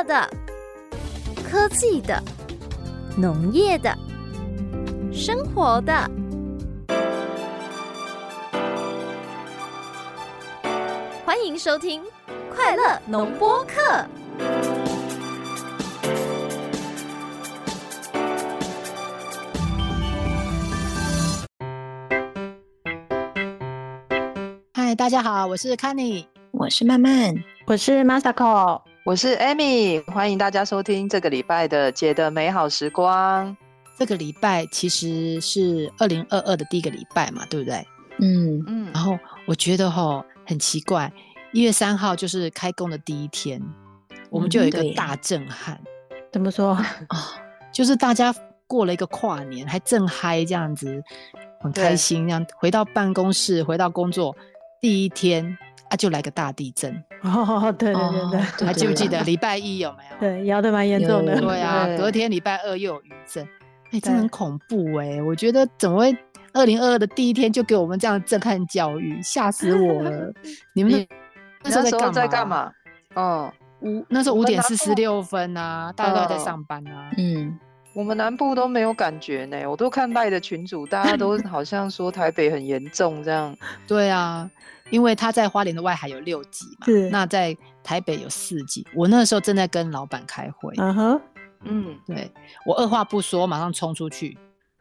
[0.00, 0.30] 乐的、
[1.44, 2.22] 科技的、
[3.18, 3.94] 农业的、
[5.12, 5.92] 生活的。
[11.22, 12.02] 欢迎收听
[12.54, 13.74] 《快乐农播客》。
[24.72, 27.34] 嗨，大家好，我是 Kenny，我是曼曼，
[27.66, 28.89] 我是 Masako。
[29.10, 33.56] 我是 Amy，欢迎大家收听这个礼拜的姐的美好时光。
[33.98, 37.84] 这个礼拜其实是二零二二的第一个礼拜嘛，对不对？
[38.20, 38.88] 嗯嗯。
[38.94, 41.12] 然后我觉得哈很奇怪，
[41.52, 43.60] 一月三号就是开工的第一天，
[44.30, 45.74] 我们就有一个大震撼。
[46.10, 46.70] 嗯、怎么说
[47.10, 47.26] 啊？
[47.74, 48.32] 就是大家
[48.68, 51.02] 过了一个跨年，还正嗨这样子，
[51.60, 52.28] 很开心。
[52.28, 54.36] 这样回到办公室，回到工作
[54.80, 55.58] 第一天。
[55.88, 57.74] 啊，就来个大地震 哦！
[57.78, 60.16] 对对对对，哦、还记不记得礼拜一有没有？
[60.18, 61.38] 对，摇的蛮严重的。
[61.38, 65.22] 对啊，隔天礼拜二又有余震，哎、欸，真的很恐怖哎、欸！
[65.22, 66.16] 我觉得怎么会
[66.54, 70.32] 二零二二的第一天就给我们这样震撼教育，吓死我了！
[70.74, 71.06] 你们
[71.62, 72.72] 那时候在干嘛？
[73.14, 77.10] 哦，五那时候五点四十六分啊，大家都在上班啊。
[77.18, 77.58] 嗯，
[77.92, 83.54] 我们南部都没有感觉呢，我都看赖的群主，大家都好像说台北很严重这样。
[83.86, 84.50] 对啊。
[84.90, 88.86] 因为他在花莲的外海有六级嘛，那在台北有四级。
[88.94, 91.20] 我那时候正在跟老板开会，嗯哼，
[91.64, 92.30] 嗯，对，
[92.66, 94.36] 我二话不说，马上冲出去，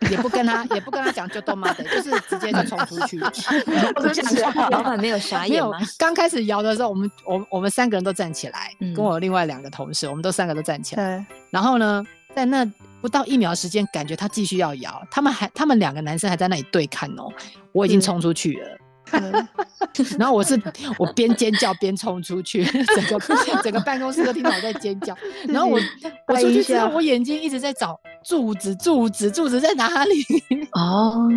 [0.09, 3.19] 也不跟他，也不跟他讲，就都妈的，就是直接就冲出去。
[4.71, 5.77] 老板没有傻眼吗？
[5.97, 11.25] 刚开始摇的时候，我们我我们三个人都站起来，嗯、跟我另外两个同事，我们都三个都站起来。
[11.51, 12.03] 然后呢，
[12.35, 12.65] 在那
[13.01, 17.29] 不到一秒时间，感觉他继续要摇，他们还他们两个男生还在那里对看哦，
[17.71, 18.77] 我已经冲出去了。
[20.17, 20.59] 然后我是
[20.97, 22.63] 我边尖叫边冲出去，
[22.95, 23.19] 整个
[23.63, 25.15] 整个办公室都听到我在尖叫。
[25.47, 25.79] 然后我
[26.27, 30.23] 我出去之后，我眼睛一直在找柱子，柱子，柱子在哪里？
[30.73, 31.27] 哦，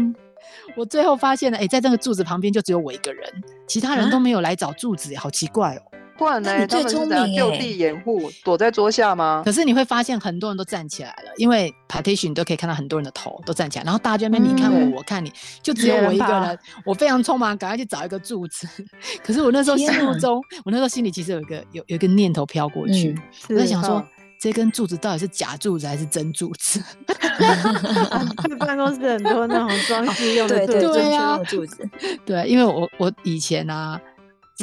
[0.77, 3.24] 我最后发现了，哎，在那个柱子旁边就只有我一个人，
[3.67, 5.83] 其他人都没有来找柱子，好奇怪哦。
[6.18, 6.67] 不然呢？
[6.67, 9.42] 他们是在就地掩护，躲在桌下吗？
[9.45, 16.58] 可是你会发现很多人都站起来了，因为 partition 你都可以看到很多人的头都站起来，然后大家在那边你看我，嗯、我看你，就只有我一个人。
[16.84, 18.68] 我非常匆忙，赶快去找一个柱子。
[19.24, 23.08] 可是我那时候心目中，我那时候心里其实有一个有有一个念头飘过去，
[23.48, 24.06] 嗯、我在想说，哦、
[24.39, 26.83] 这根柱子到底是假柱子还是真柱子？
[28.58, 31.89] 办公室很多那种装饰用的对啊柱子，
[32.24, 34.00] 对，因为我我以前啊。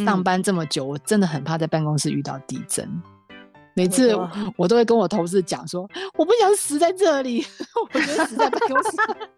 [0.05, 2.89] 上班这么久，我真的很怕在办公室遇到地震。
[3.75, 4.13] 每次
[4.57, 5.87] 我都会跟我同事讲说，
[6.17, 7.45] 我不想死在这里，
[7.93, 8.89] 我觉得死在办公室，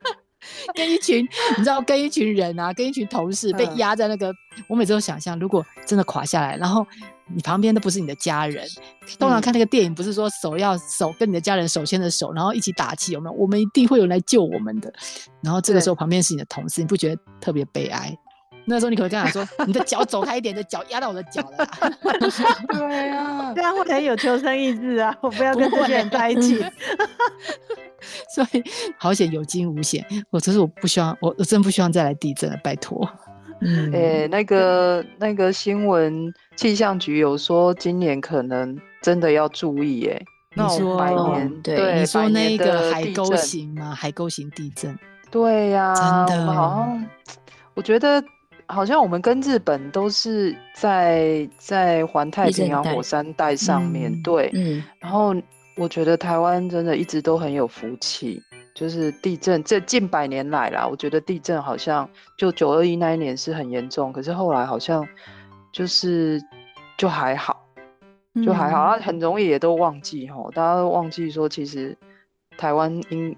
[0.73, 1.23] 跟一群
[1.57, 4.33] 你知道，跟一群人啊，跟一群同事被压在那个，
[4.67, 6.87] 我每次都想象，如果真的垮下来，然后
[7.27, 8.65] 你旁边都不是你的家人。
[9.19, 13.35] 通常看那个电影，不是说手要手跟你的家人手牵着手，然后一起打气，有没有？
[13.35, 14.91] 我们一定会有人来救我们的。
[15.43, 18.17] 然后这个时候旁边是你的同事，你不觉得特别悲哀？
[18.65, 21.67] 那时候你可能跟他说：“你的脚走开一点，你的脚压到我的脚了。”
[22.69, 25.15] 对啊， 这样会很有求生意志啊！
[25.21, 26.63] 我不要跟这些人在一起。
[28.33, 28.63] 所以
[28.97, 30.05] 好险有惊无险。
[30.29, 33.07] 我只是我不希望，我我真不希望再来地震了，拜托。
[33.61, 40.05] 嗯，哎、欸，那个那个新闻气象局有说，今年可能真的要注意。
[40.07, 40.21] 哎，
[40.55, 43.93] 那说百年、哦、对，对你说那个海沟型吗？
[43.93, 44.97] 海沟型地震。
[45.29, 46.53] 对呀、啊，真的。
[46.53, 47.05] 好像
[47.73, 48.23] 我觉得。
[48.71, 55.35] 好像我们跟日本都是在在环太平洋火山带上面，嗯、对，嗯，然后
[55.75, 58.41] 我觉得台湾真的一直都很有福气，
[58.73, 65.05] 就是地震这近百年来啦，我觉得地震好像就九二一那一年是很严重，可是后来好像
[65.71, 66.41] 就是
[66.97, 67.63] 就还好，
[68.45, 71.97] 就还好，嗯、很容易也都忘记吼，大家都忘记说其实
[72.57, 73.35] 台湾应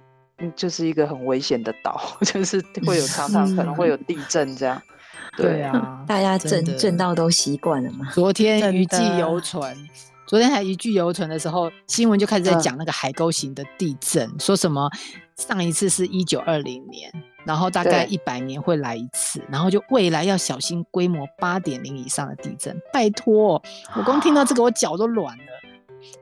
[0.55, 4.81] 就是一个很危险的岛， 就是会有常常可能会有地震这样。
[5.35, 8.09] 对啊， 大家震震到都习惯了嘛。
[8.13, 9.75] 昨天余悸犹存，
[10.27, 14.89] 昨天还余悸犹存的时候，新闻就开始在讲那个海沟型的地震，嗯、说什么
[15.35, 17.11] 上一次是一九二零年，
[17.45, 22.79] 然后大概一百年会来一次，然后就未来要小心规模八点零以上的地震。
[22.91, 23.61] 拜托，
[23.95, 25.43] 我光听到这个我脚都软了。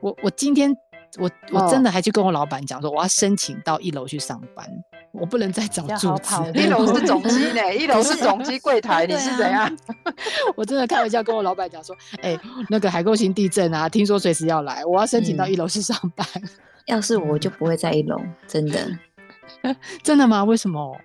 [0.00, 0.74] 我我今天
[1.18, 4.66] 我我真的还去跟我老板讲说，我要申请到一楼去上班。
[5.12, 9.70] 我不能再找柱子，一楼是总机 呢，一楼是总机柜台， 你是怎样？
[10.56, 16.26] 我真的开玩笑跟我老板讲说，哎、欸，那个海沟型地震啊，听说随时要来，我要申请到一楼去上班。
[16.34, 16.48] 嗯、
[16.86, 18.80] 要是我就不会在一楼，真的。
[20.02, 20.42] 真的吗？
[20.44, 20.96] 为什么？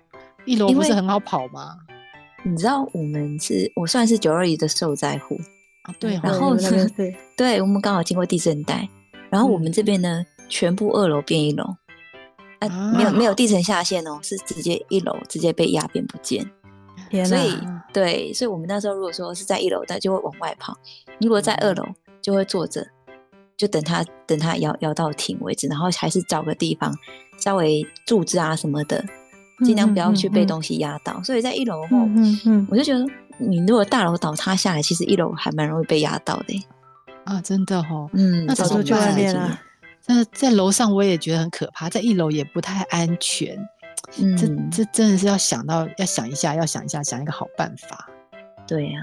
[0.46, 1.76] 一楼不是很好跑吗？
[2.44, 5.36] 你知道我们是，我算是九二一的受灾户
[5.82, 8.88] 啊，对，然后呢，对，对我们刚好经过地震带。
[9.28, 11.76] 然后我们这边呢，全部二楼变一楼，
[12.60, 16.48] 啊，没有没有地层下陷哦，是直接一楼直接被压扁不见。
[17.10, 17.24] 天！
[17.24, 17.56] 所以
[17.92, 20.74] 对，所以我们那时候如果说是在一楼，他就会往外跑；
[21.20, 21.84] 如果在二楼，
[22.20, 22.86] 就会坐着，
[23.56, 26.94] 就等它等它摇摇到停为止，然后还是找个地方
[27.38, 29.02] 稍微柱子啊什么的，
[29.64, 31.22] 尽量不要去被东西压到。
[31.22, 33.06] 所以在一楼的话，嗯嗯，我就觉得
[33.38, 36.66] 你如果大楼倒塌下来，其实一楼还蛮容易被压到的。
[37.24, 39.58] 啊，真的哦，嗯，那早就去外面了。
[40.06, 43.58] 那在楼上我也觉得很可怕，在一楼也不太安全。
[44.18, 48.08] 嗯，这这真的是要想到，要想一下，要想一下，想一个好办法。
[48.66, 49.00] 对呀，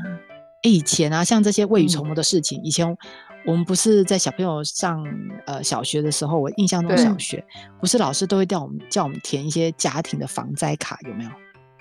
[0.64, 2.98] 哎，以前啊，像这些未雨绸缪的事情，以前
[3.46, 5.06] 我们不是在小朋友上
[5.46, 7.44] 呃小学的时候，我印象中小学
[7.80, 11.30] 不是老师都会叫我们叫我们填一些家庭的防灾卡，有没有？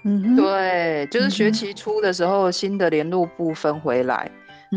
[0.05, 4.31] 嗯，对，就是学期初的时候，新的联络部分回来。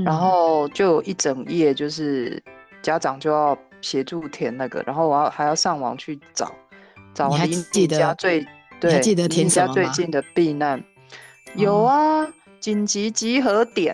[0.06, 2.42] 然后就有一整页，就是
[2.88, 6.50] 家长就要协助填那个，然后我要还要上网去找，
[7.14, 8.48] 找离你家最
[8.80, 10.82] 对，记得填家最近的避难，
[11.56, 12.26] 有啊，
[12.62, 13.94] 紧急集合点，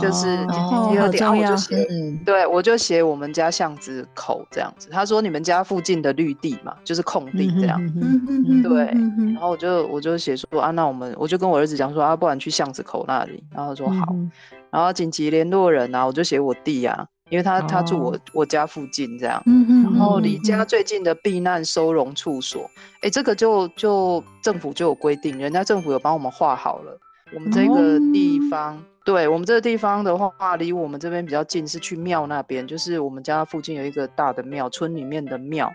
[0.00, 1.86] 就是紧急集合点，然后我就写，
[2.24, 4.88] 对，我就写我们家巷子口这样子。
[4.88, 7.78] 他说你们家附近的绿地嘛，就是空地这样，
[8.62, 8.86] 对，
[9.34, 14.14] 然后我就我就写说啊，那我们我就跟我儿子讲说啊，不然去巷子口那里，然后说好。
[14.70, 19.42] 然后紧急联络人啊，我就写我弟啊，因为他他住我我家附近这样。
[19.82, 22.70] 然后离家最近的避难收容处所，
[23.00, 26.98] 哎，这个就就政府就有规定，人家政府有帮我们画好了。
[27.34, 35.72] 我们这个地方，对我们这个地方的话，离我们这边比较近，是去庙那边，就是我们家附近有一个大的庙，村里面的庙，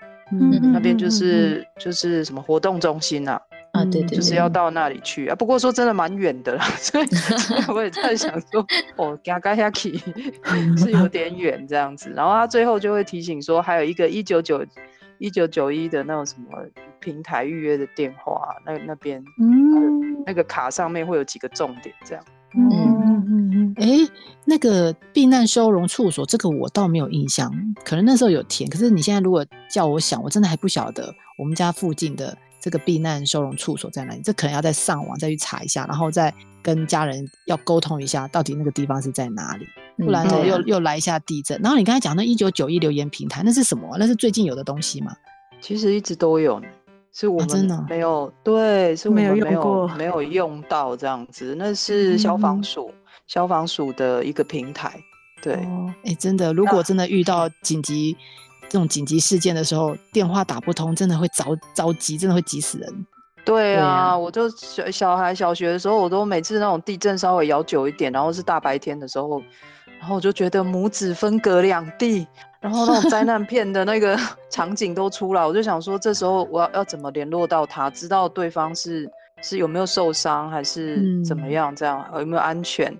[0.71, 3.41] 那边就是就是什么活动中心啊。
[3.73, 5.35] 啊，对对，就是要到那里去啊。
[5.35, 7.07] 不过说真的蛮远的啦， 所以
[7.67, 8.65] 我也在想说，
[8.95, 9.97] 哦，加加下去
[10.77, 12.11] 是有点远这样子。
[12.15, 14.65] 然后他最后就会提醒说，还有一个一九九
[15.19, 16.47] 一九九一的那种什么
[16.99, 22.23] 平台预约的电话，那那边嗯，那个卡上面会有几个重点这样。
[22.55, 23.87] 嗯嗯嗯，哎，
[24.45, 27.51] 那个避难收容处所，这个我倒没有印象，
[27.83, 28.67] 可能那时候有填。
[28.69, 32.35] 可是你现在如果叫我想，我真的还不晓得我们家附近的。
[32.59, 34.21] 这个避难收容处所在哪里？
[34.23, 39.65] 这可能要再上网再去查一下，然后再跟家人要沟通一下，到底那个地方是在哪里？
[39.97, 41.59] 不然呢又、嗯、又来一下地震。
[41.61, 43.95] 然后你刚才讲那一九九一留言平台，那是什么？
[43.99, 45.15] 那是最近有的东西吗？
[45.61, 46.61] 其实一直都有，
[47.13, 51.55] 是我们真的没有、啊、对，是我们没有没有用过，没有用到这样子。
[51.57, 54.99] 那是消防署、嗯、消防署的一个平台。
[55.41, 58.17] 对，哎、哦欸，真的，如果真的遇到紧急。
[58.69, 63.05] 这种紧急事件的时候，电话打不通，真的会着着急，真的会急死人。
[63.45, 69.41] 对啊，对啊，我就小小孩小学的时候，我都每次那种地震稍微摇久一点，然后是大白天的时候，
[69.99, 72.27] 然后我就觉得母子分隔两地，
[72.59, 74.19] 然后那种灾难片的那个
[74.51, 79.09] 场景都出来，我就想说，这时候我要要怎么联络到他，知道对方是
[79.41, 82.93] 是有没有受伤，还是怎么样，这样、嗯、有没有安全？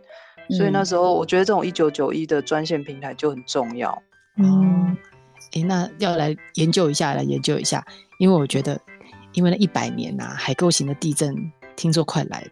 [0.56, 4.02] 所以那时候我觉得这种一九九一的专线平台就很重要。
[4.38, 4.96] 嗯。
[5.54, 7.86] 哎，那要来研究一下，来研究一下，
[8.20, 8.80] 因为我觉得，
[9.34, 11.36] 因为那一百年呐、啊，海沟型的地震
[11.76, 12.50] 听说快来了，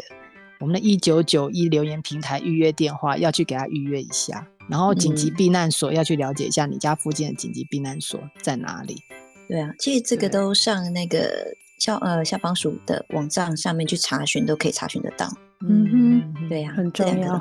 [0.59, 9.01] 我们的一九九一留言平台预约电话要去给他预约一下，然后紧急避难所要去了解一下你家附近的紧急避难所在哪里。
[9.47, 11.45] 对啊，其实这个都上那个
[11.79, 15.29] 消呃消防署的网站上面去查询，都可以查询得到。
[15.67, 17.39] 嗯哼，对呀、啊，很重要。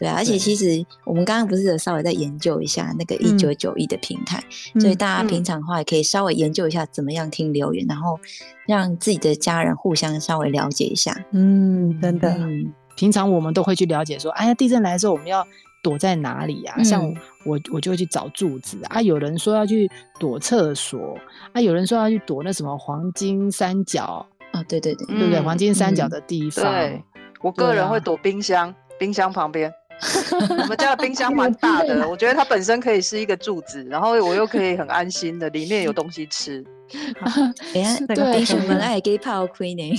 [0.00, 4.42] 对啊，而且其实我们刚刚不是有稍微在研究一下那个一九九一的平台，
[4.74, 8.18] 嗯、所以大家平常的话也可以稍微研究一下怎么样听留言，嗯、然后
[8.66, 11.14] 让自己的家人互相稍微了解一下。
[11.32, 12.30] 嗯，真的。
[12.30, 15.46] 嗯、平常我们都会去了解说，哎呀，地震来的时候我们要
[15.82, 16.80] 躲在哪里呀、啊？
[16.80, 17.06] 嗯、像
[17.44, 19.02] 我，我就会去找柱子啊。
[19.02, 21.14] 有人说要去躲厕所
[21.52, 25.40] 啊，有人说要去躲那什么黄金三角啊，对对对，对不对？
[25.42, 26.64] 黄金三角的地方。
[26.64, 27.04] 嗯、对，
[27.42, 29.70] 我个人会躲冰箱，啊、冰箱旁边。
[30.58, 36.64] 我们家的冰箱蛮大的， 我觉得它本身可以是一个柱子，然后我又可以很安心的里面有东西吃。
[37.74, 39.92] 哎呀，那个冰箱门还可以泡亏呢。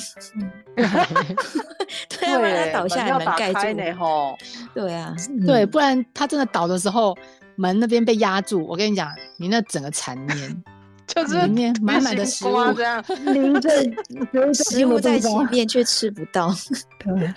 [0.75, 4.38] 对啊，不然它倒下来门盖住呢吼。
[4.74, 5.15] 对啊，
[5.48, 7.17] 对，不然它真的倒的时候，
[7.55, 10.63] 门那边被压住，我跟你讲，你那整个残念。
[11.15, 13.03] 就是里面满满的食物，这样，
[14.56, 16.56] 食物在前面却吃不到，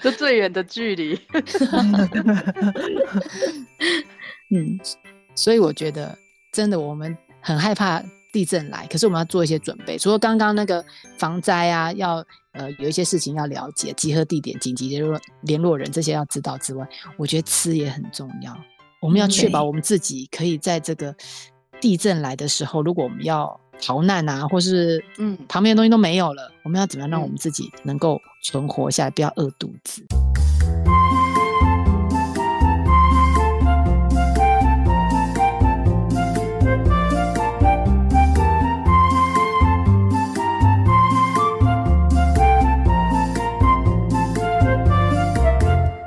[0.01, 1.19] 就最远的距离。
[4.55, 4.79] 嗯，
[5.35, 6.17] 所以我觉得
[6.53, 8.01] 真的，我们很害怕
[8.33, 9.99] 地震来，可是我们要做一些准备。
[9.99, 10.85] 除了刚刚那个
[11.19, 18.57] 防灾啊，要呃有一些事情要了解，集合地点、紧急联络联络人这些要知道之外，我觉得吃也很重要。
[19.01, 21.15] 我们要确保我们自己可以在这个。
[21.81, 30.03] 地震来的时候，如果我们要逃难啊，或是嗯旁边的东西都没有了，我们要怎么样让我们嗯自己能够存活下来，不要饿肚子？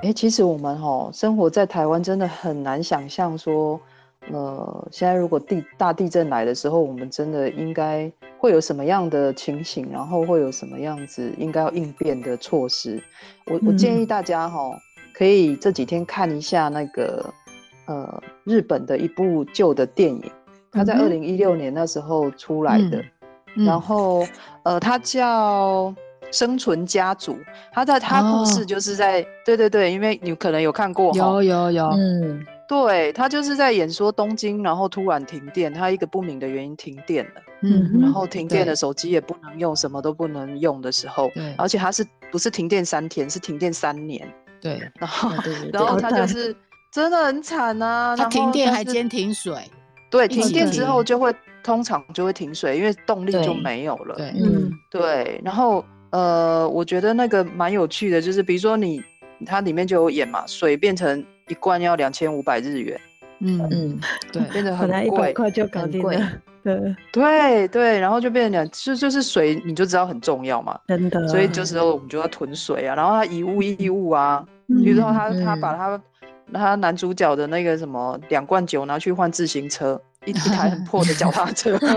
[0.03, 3.77] 哎、其实我们哈生活在台湾，真的很难想象说，
[4.31, 13.01] 呃，现在如果地大地震来的时候，我们真的应该会有什么样的情形，然后会有什么样子应该要应变的措施。
[13.45, 14.71] 我我建议大家哈，
[15.13, 17.25] 可以这几天看一下那个
[17.85, 20.23] 呃日本的一部旧的电影，
[20.71, 23.03] 它在二零一六年那时候出来的，
[23.55, 23.65] 嗯。
[23.65, 24.27] 然后
[24.63, 25.93] 呃它叫。
[26.29, 27.37] 生存家族，
[27.71, 44.27] 他在他故事就是在、哦、对对对，因为你可能有看过，有有有，嗯，对他就是在演说东京，然后突然停电，他一个不明的原因停电了，嗯，然后停电的手机也不能用，什么都不能用的时候，对，而且他是不是停电三天，是停电三年，
[44.61, 46.55] 对，然后对对对然后他就是
[46.91, 49.55] 真的很惨啊，他停电还兼停水，
[50.09, 51.03] 对，停电之后。
[51.03, 51.33] 就会
[51.63, 55.83] 通常就会停水，因为动力就没有了，对，嗯，对，然后。
[56.09, 59.03] 呃，我觉得那个蛮有趣的，就是比如说你，
[59.45, 62.99] 它里面就有演嘛，水变成一罐要两千五百日元，
[63.39, 63.99] 嗯嗯，
[64.31, 66.31] 对，变得很贵，一百块就搞定了，
[66.63, 66.95] 对。
[67.11, 76.01] 对对，然后就变成两，就就是水，你就知道很重要嘛，真的，所以这时候我们就要囤水啊，然后他以物易物啊，比如说他他把他
[76.53, 81.77] 他男主角的那个什么两罐酒拿去换自行车，一一台很破的脚踏车，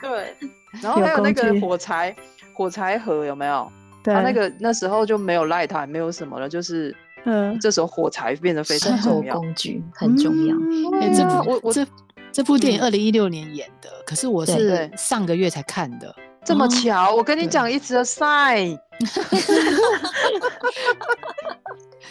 [0.00, 0.34] 对。
[0.80, 2.16] 然后还有那个火柴，
[2.54, 3.70] 火柴盒有没有？
[4.02, 10.54] 对，他那个那时候就没有 light，没有什么了，就是，嗯，这时候火柴变得非常重要，工具很重要。
[11.00, 11.86] 哎、嗯，这部我我这
[12.32, 16.14] 这部电影二零一六年演的，嗯、可是我是上个月才看的，
[16.44, 17.12] 这么巧？
[17.12, 18.78] 哦、我跟你讲，It's a sign。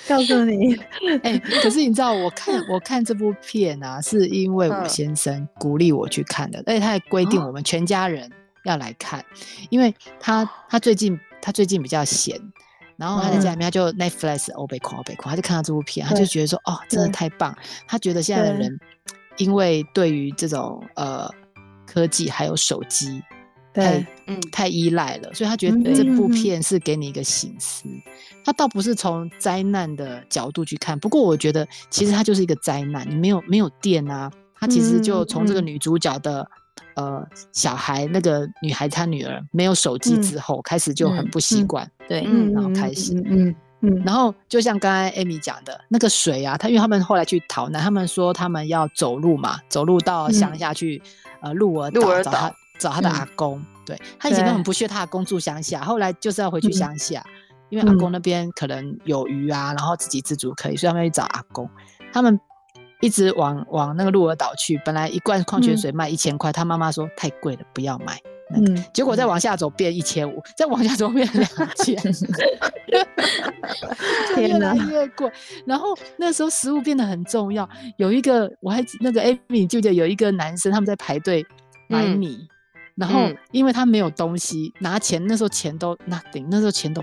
[0.08, 0.76] 告诉你，
[1.24, 8.32] 哎、欸，可是你知道，我看我看这部片啊，是因为我先生鼓励我去看的，而且他还规定我们全家人。
[8.64, 9.26] 要来看，
[9.72, 12.40] 因为他他最近他最近比较闲，
[13.02, 17.58] 然后他在家里面他就 Netflix 欧北狂欧北狂，他就看到这部片，他就觉得说哦，真的太棒。
[17.88, 18.80] 他觉得现在的人
[19.38, 21.28] 因为对于这种呃
[21.88, 23.20] 科技还有手机
[23.74, 27.90] 太嗯太依赖了，所以他觉得这部片是给你一个醒思。
[28.46, 36.48] 他倒不是从灾难的角度去看，不过我觉得其实它就是一个灾难，你没有没有电啊，他其实就从这个女主角的。
[36.96, 51.02] 呃，小孩那个女孩，她女儿没有手机之后，嗯、开始就很不习惯，嗯、对，嗯，然后开始，嗯嗯，嗯，然后就像刚才 Amy 讲的，那个水啊，他因为他们后来去逃难，他们说他们要走路嘛，走路到乡下去，
[51.42, 57.32] 嗯、呃，鹿儿岛找他找他的阿公，嗯、对他以前都很不屑他阿公住乡下，后来就是要回去乡下，嗯、
[57.70, 61.70] 因为阿公那边可能有鱼啊，然后自给自足可以，所以他们去找阿公，
[62.12, 62.40] 他们。
[63.02, 68.18] 一直往往那个鹿儿岛去，本来一罐矿泉水卖一千块，他妈妈说太贵了，不要买。
[68.54, 71.96] 嗯，结果再往下走变一千五，再往下走变两千，
[74.38, 75.32] 越来越贵。
[75.66, 77.68] 然后那时候食物变得很重要，
[77.98, 81.46] 有一个我还那个 Amy 记得有一个男生他们在排队
[81.88, 82.48] 买米，嗯、
[82.96, 87.02] 然后因为他没有东西拿钱，那时候钱都 nothing，那时候钱都。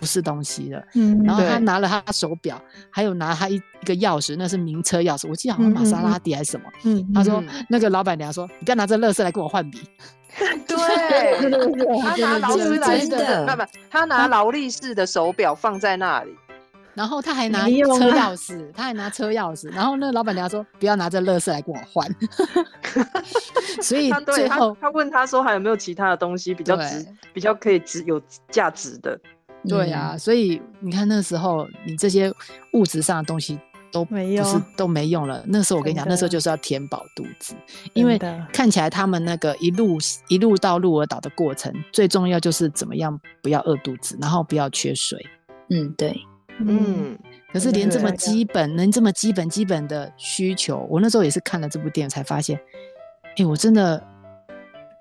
[0.00, 9.82] 不是东西了，嗯，然后他拿了他手表，还有拿他一一个钥匙，那是名车钥匙，我记得好像玛莎拉蒂还是什么，嗯，他说那个老板娘说，你不要拿着垃圾来跟我换笔，
[10.66, 16.34] 对，他拿劳斯莱斯的，不不，他拿劳力士的手表放在那里，
[16.94, 22.08] 然后他还拿车钥匙，他还拿车钥匙，然后那个老板娘说不要拿着垃圾来跟我换，
[23.82, 28.18] 所以最后他问他说还有没有其他的东西比较值，比较可以值有
[28.50, 29.20] 价值的。
[29.68, 32.32] 对啊，所以你看那时候，你这些
[32.72, 33.58] 物质上的东西
[33.92, 35.44] 都没用，都没用了。
[35.46, 37.54] 那时候我跟你讲，那时候就是要填饱肚子，
[37.92, 38.18] 因为
[38.52, 39.98] 看起来他们那个一路
[40.28, 45.18] 一路到鹿儿岛的过程，最重要就是怎么样不要饿肚子，然后不要缺水。
[45.68, 46.18] 嗯，对，
[46.58, 47.18] 嗯。
[47.52, 52.58] 可是连这么基本，能这么基本基本的需求，我那时候也是看了这部电影才发现，
[53.36, 54.00] 哎，我真的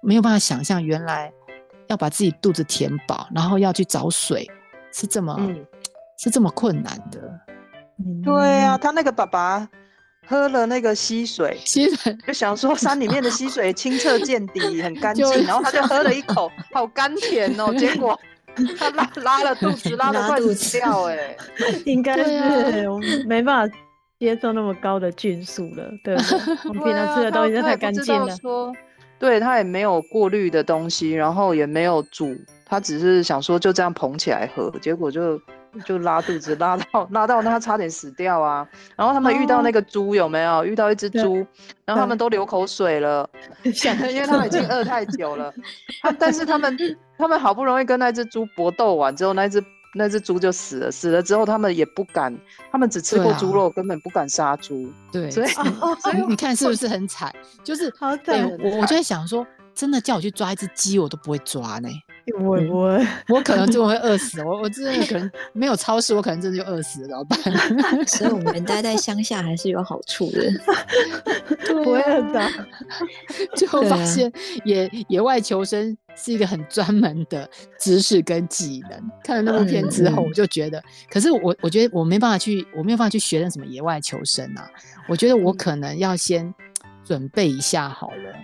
[0.01, 1.31] 没有办法想象原来。
[1.89, 4.49] 要把自己肚子填饱，然后要去找水，
[4.93, 5.65] 是这么、嗯、
[6.17, 7.19] 是这么困难的。
[8.23, 9.67] 对啊，他那个爸爸
[10.27, 17.73] 喝了那个溪水，溪水就想说山里面的溪水清澈见底，很干净，然后他就喝了一口， 好甘甜哦。
[17.73, 18.17] 结果
[18.77, 21.37] 他拉拉了肚子，拉得快死掉哎、 欸，
[21.85, 23.75] 应该是、啊、我没办法
[24.19, 26.39] 接受那么高的菌素了，对不对？
[26.69, 28.35] 我们平常吃的东西都太干净了。
[28.37, 28.71] 说，
[29.19, 32.33] 对，他也没有过滤的东西，然后也没有煮，
[32.65, 35.39] 他只是想说就这样捧起来喝，结果就
[35.85, 38.67] 就拉肚子，拉到拉到那他差点死掉啊！
[38.95, 40.63] 然后他们遇到那个猪有没有？
[40.63, 41.45] 遇到一只猪，
[41.85, 43.29] 然后他们都流口水了，
[43.63, 45.53] 因为他们已经饿太久了。
[46.01, 46.77] 他但是他们
[47.17, 49.63] 他们好不容易跟那只猪搏斗完之后，那只。
[49.95, 52.35] 那只猪就死了，死了之后他们也不敢，
[52.71, 54.91] 他们只吃过猪肉，啊、根本不敢杀猪。
[55.11, 57.33] 对，所以所以你看是不是很惨？
[57.63, 58.57] 就是好惨、欸。
[58.63, 61.89] 我我就在想说，真的叫我去抓一只鸡，我都不会抓呢。
[62.39, 68.05] 我我我可能就会饿死，我我真的可能没有超市，我可能真的就饿死了，怎么办？
[68.05, 70.51] 所以我们待在乡下还是有好处的，
[71.73, 72.47] 不会很脏。
[73.55, 74.31] 最后发现
[74.63, 77.49] 野，野野外求生是一个很专门的
[77.79, 79.11] 知识跟技能。
[79.23, 84.69] 看了那部片之后，我就觉得，可是我我觉得我没办法去，我没有办法去学那什么野外求生啊。
[85.07, 86.53] 我觉得我可能要先
[87.03, 88.35] 准备一下好了，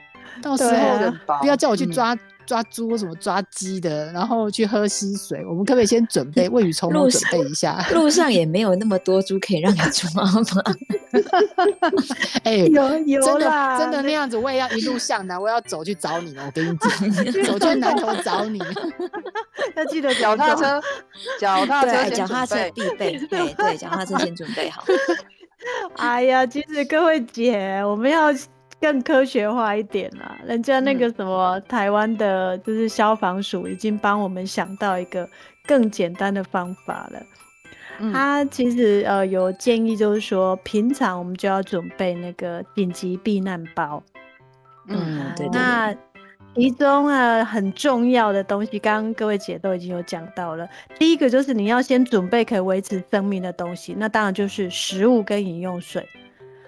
[0.42, 2.14] 到时候不要叫我去抓。
[2.14, 5.44] 嗯抓猪什么抓鸡的，然后去喝溪水。
[5.46, 7.86] 我们可不可以先准备未雨绸缪，准备一下？
[7.94, 10.32] 路上也没有那么多猪可以让你抓吗？
[12.44, 16.36] 哎、欸，有有真的真的那样子，我也要一路向南，我要走去找你。
[16.38, 16.90] 我跟你讲，
[17.46, 18.60] 走去南头找你。
[19.76, 20.82] 要记得脚踏车，
[21.40, 23.18] 脚踏车，脚踏车必备。
[23.30, 24.84] 对对，脚踏车先准备好。
[25.96, 28.34] 哎呀，其实各位姐，我们要。
[28.86, 35.28] 更科学化一点啦，人家那个什么、嗯、台湾的，就是消防署已经帮我们想到一个
[35.66, 37.20] 更简单的方法了。
[37.98, 44.04] 嗯、他其实呃有建议，就是说平常我们就要准备那个紧急避难包。
[44.88, 45.60] 嗯，对，对，对。
[45.60, 45.96] 那
[46.54, 50.70] 其中啊很重要的东西，刚刚各位姐都已经有讲到了。
[51.00, 56.08] 第一个就是你要先准备可以维持生命的东西，那当然就是食物跟饮用水。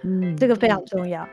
[0.02, 1.28] 嗯，这个非常重要。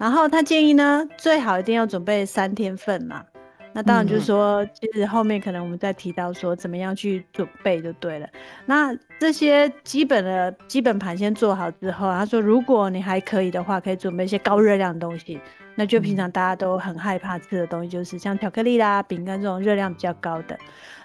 [0.00, 3.22] 然后他建议呢，最好一定要准备三天份嘛。
[3.72, 8.28] 那当然就是说，嗯、其实后面可能我们再提到说怎么样去准备就对了。
[8.66, 15.38] 那这些基本的基本盘先做好之后，他说如果你还可以的话，可以准备一些高热量的东西。
[15.76, 20.58] 那就平常大家都很害怕吃的东西，就是像巧克力啦、饼干这种热量比较高的。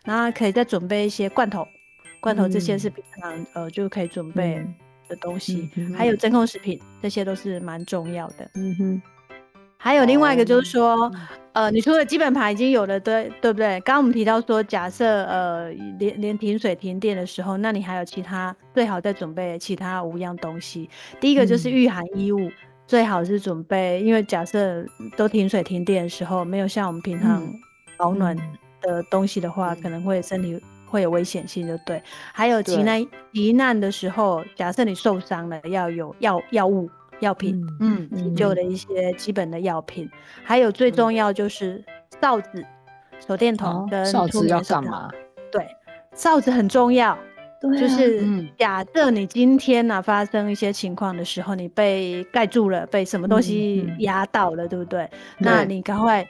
[0.04, 1.68] 然后可以再准备一些罐头，
[2.20, 4.66] 罐头这些是平常、嗯、呃就可以准备。
[5.08, 8.50] 嗯的东西，嗯、还有真空食品，这些都是蛮重要的。
[8.56, 9.02] 嗯哼，
[9.78, 11.12] 还有另外一个就是说，哦、
[11.54, 13.80] 呃，你除了基本盘已经有了，对对不对？
[13.82, 20.90] 刚刚我们提到说，假设呃连连停水停电的时候，那你还有其他最好再准备其他五样东西。
[21.22, 22.52] 第一个就是御寒衣物，嗯、
[22.88, 24.84] 最好是准备，因为假设
[25.16, 27.48] 都停水停电的时候，没有像我们平常
[27.96, 28.36] 保暖
[28.82, 30.60] 的东西的话，嗯、可能会身体。
[30.88, 32.02] 会有危险性，就对。
[32.34, 40.10] 还有急难急难的时候，假设你受伤了，要有药药物药品，嗯，急救的一些基本的药品。
[40.44, 41.84] 还有最重要就是
[42.22, 42.66] 哨子、
[43.26, 45.10] 手电筒跟哨子要干嘛？
[45.52, 45.66] 对，
[46.14, 47.18] 哨子很重要。
[47.62, 55.10] 就是假设你今天呢发生一些情况的时候，你被盖住了，被什么东西压到了，对不对？
[55.40, 56.28] 那你赶快。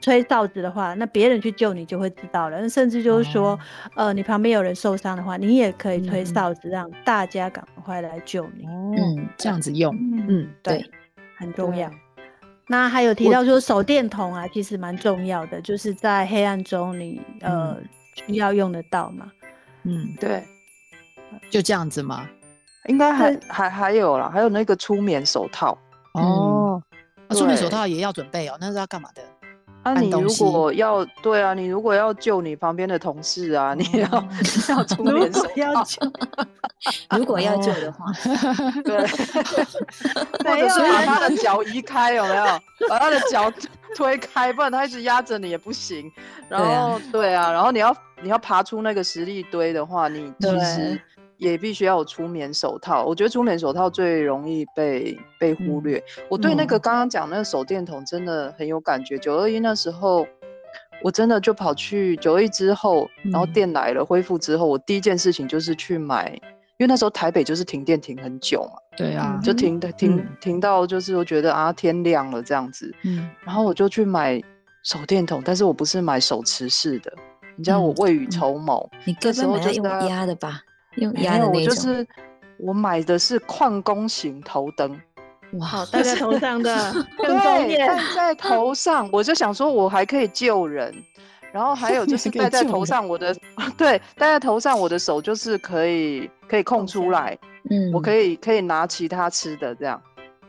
[0.00, 2.60] 吹哨子的话，那别人去救你就会知道了。
[2.60, 3.50] 那甚至就是说，
[3.94, 8.66] 哦、呃，你旁边有人受伤的话，你也可以吹哨子，让大家赶快来救你。
[8.66, 9.94] 嗯，这样子用，
[10.28, 10.90] 嗯，对，对
[11.36, 11.90] 很重要。
[12.66, 17.76] 那还有提到说手电筒啊，其实蛮重要的，就是在黑暗中你呃
[18.14, 19.30] 需要用得到嘛。
[19.82, 20.44] 嗯，对，
[21.50, 22.28] 就这样子吗？
[22.86, 25.76] 应该还还还有啦，还有那个粗棉手套。
[26.14, 26.82] 哦，
[27.28, 29.22] 那粗棉手套也要准备哦，那是要干嘛的？
[29.94, 34.08] 那、啊、你如果要对啊，你如果要救你旁边的同事啊，你要
[34.68, 35.98] 要出点手要救，
[37.16, 38.06] 如果要救的话，
[38.84, 38.98] 对，
[40.44, 42.44] 或者是把他的脚移开，有没有？
[42.88, 43.52] 把他的脚
[43.94, 46.10] 推开，不然他一直压着你也不行。
[46.48, 51.00] 然后对啊，然后你要你要爬出那个石礫堆的话，你其实。
[51.40, 55.96] 也必须要有粗棉手套，我觉得出棉手套最容易被被忽略。
[55.96, 59.18] 嗯、我对那个刚刚讲那个手电筒真的很有感觉。
[59.18, 60.26] 九二一那时候，
[61.02, 66.30] 我真的就跑去九二一之后，然后电来了，恢复之后，我第一件事情就是去买，
[66.76, 68.78] 因为那时候台北就是停电停很久嘛。
[68.94, 72.94] 对啊，就停的停、嗯、停到就是我觉得啊天亮了这样子。
[73.04, 74.38] 嗯，然后我就去买
[74.84, 77.10] 手电筒，但是我不是买手持式的，
[77.56, 80.60] 你知道我未雨绸缪，你那时候就用压的吧？
[81.00, 82.06] 用压的那种，我就是
[82.58, 84.90] 我买的是矿工型头灯，
[85.54, 90.94] 哇，戴在头上的， 对，戴在头上，我就想说，我还可以救人，
[91.52, 93.34] 然后还有就 是戴在头上，我的
[93.76, 97.36] 对，戴在头上，我的手就是可以可以空出来，
[97.70, 100.00] 嗯，我可以可以拿其他吃的这样，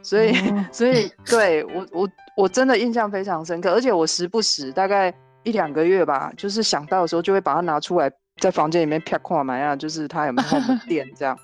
[0.01, 8.11] 所以、哦所以对我我我真的印象非常深刻，而且我时不时大概一两个月吧，就是想到的时候就会把它拿出来，
[8.41, 11.38] 在房间里面啪跨买啊，就是它有没有电这样，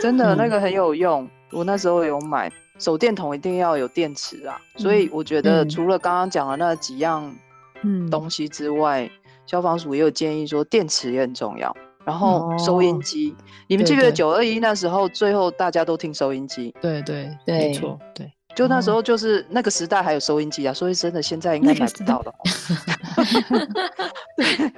[0.00, 2.50] 真的那个很有用，我那时候有买。
[2.78, 7.32] 手电筒一定要有电池啊，嗯、所以我觉得除了刚刚讲的那几样
[8.10, 9.10] 东西之外，嗯、
[9.46, 11.72] 消防署也有建议说电池也很重要。
[12.04, 16.74] 然后收音机，哦、你们记不记得九二一那时候，最后大家都听收音机？
[16.82, 18.30] 对对对，没错，对。
[18.54, 22.32] 就那时候就是那个时代还有收音机啊，所以真的现在应该买不到了。
[24.36, 24.72] 对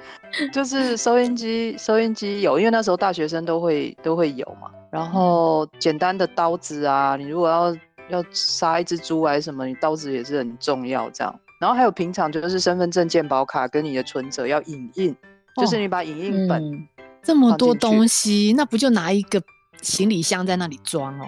[0.51, 4.71] 就是收音机，收音机有，因为那时候大学生都会都会有嘛。
[4.89, 7.75] 然后简单的刀子啊，你如果要
[8.09, 11.09] 要杀一只猪还是什么，你刀子也是很重要。
[11.11, 15.11] 这样，然后还有平常就是身份证、健保卡跟你的存折要影印，
[15.55, 16.87] 哦、就是你把影印本、嗯、
[17.21, 19.41] 这么多东西，那不就拿一个
[19.81, 21.25] 行李箱在那里装哦？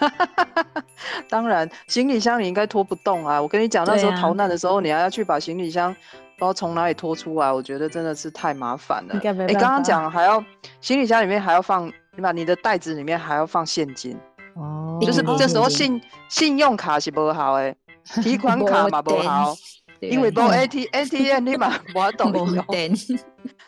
[1.28, 3.40] 当然，行李箱你应该拖不动啊！
[3.40, 9.14] 我跟你讲，那时候逃难的时候，啊、你还要去把行李箱不知道从哪里拖出来，我觉得真的是太麻烦了。
[9.46, 10.44] 你，刚刚讲还要
[10.80, 11.86] 行李箱里面还要放，
[12.16, 14.16] 你把你的袋子里面还要放现金
[14.54, 17.74] 哦，就是这时候信信用卡是不好哎，
[18.22, 19.54] 提款卡嘛不好，
[20.00, 22.64] 因为不 A T A T M 你嘛 不懂用，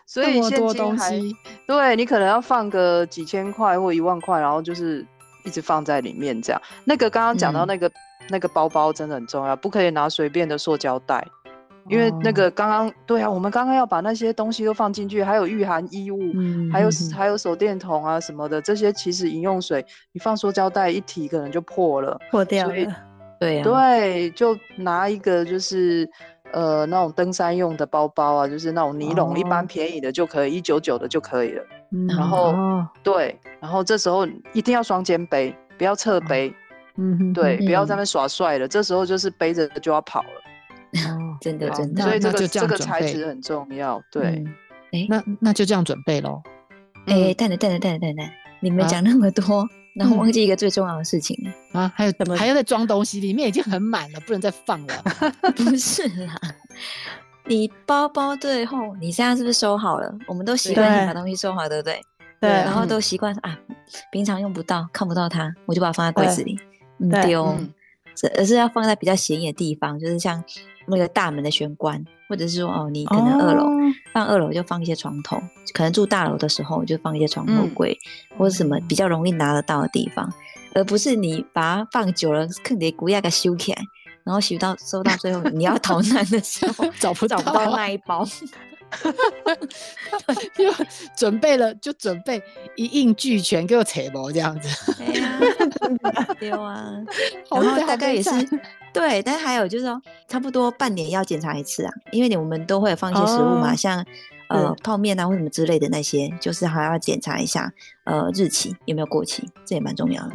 [0.07, 1.19] 所以现金还
[1.67, 5.07] 对你可能要放个几千块或一万块，然后就是。
[5.45, 6.61] 一直放在里面，这样。
[6.85, 7.93] 那个刚刚讲到那个、嗯、
[8.31, 11.27] 那个包包真的很重要，不可以拿随便的塑胶袋，
[11.89, 22.75] 因为那个刚刚、哦、对啊，我们刚刚要把那些东西都放进去，还有御寒衣物，嗯、还有还有手电筒啊什么的，这些其实饮用水你放塑胶袋一提可能就破了，破掉了。
[23.41, 26.09] 对啊，对，就拿一个就是
[26.53, 31.63] 呃那种登山用的包包啊，就是那种尼龙，一般便宜的就可以，一九九的就可以了。
[32.09, 36.53] 然后、哦、对，然后这时候一定要双肩背，不要侧背，
[36.97, 38.67] 嗯哼，对，不要在那耍帅了。
[38.67, 42.03] 这时候就是背着就要跑了，哦，真的真的。
[42.03, 44.45] 所以这个这，这个材质很重要，对。
[44.93, 46.43] 哎、嗯，那那就这样准备喽。
[47.07, 48.27] 哎，等等等等等等等，
[48.61, 51.37] 你们讲那么多，啊、然后忘记一个最重要的事情
[51.73, 51.91] 啊？
[51.95, 52.37] 还有什么？
[52.37, 54.95] 还要再装东西，里面已经很满了，不能再放了。
[55.57, 56.39] 不是啦。
[57.47, 60.13] 你包包最后，你现在是不是收好了？
[60.27, 62.01] 我们都习惯性把东西收好，对不对？
[62.41, 62.51] 对。
[62.51, 63.59] 然后都习惯啊，
[64.11, 66.59] 平常用不到、看不到它，我就把它放在柜子里，
[67.23, 67.57] 丢。
[68.17, 70.43] 是，而是要放在比较显眼的地方，就是像
[70.87, 73.67] 那个大门的玄关，或者是说哦，你可能二楼
[74.13, 75.41] 放二楼就放一些床头，
[75.73, 77.99] 可能住大楼的时候就放一些床头柜，
[78.37, 80.33] 或者什么比较容易拿得到的地方，
[80.75, 83.83] 而不是你把它放久了，肯定古亚给修起来。
[84.25, 88.27] 然后修到收到最后，你要逃难的时候 找不找不到那一包，
[90.55, 90.85] 就
[91.17, 92.43] 准备了，就准备
[92.77, 94.69] 一应俱全，给我扯毛这样子。
[94.97, 95.39] 对啊，
[96.39, 96.93] 丢啊！
[97.51, 98.31] 然后大概也是
[98.93, 104.05] 对，但是还有就是说，差不多半年要检查一次啊，因为你我们都会放一些食物嘛，像
[104.49, 107.73] 呃泡面啊或什么之类的那些，就是还要检查一下
[108.05, 110.33] 呃日期有没有过期，这也蛮重要的。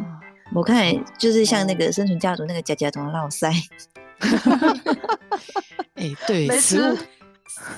[0.54, 0.84] 我看
[1.18, 3.52] 就是像那个生存家族那个家家总要落塞，
[5.96, 6.98] 哎，对，食物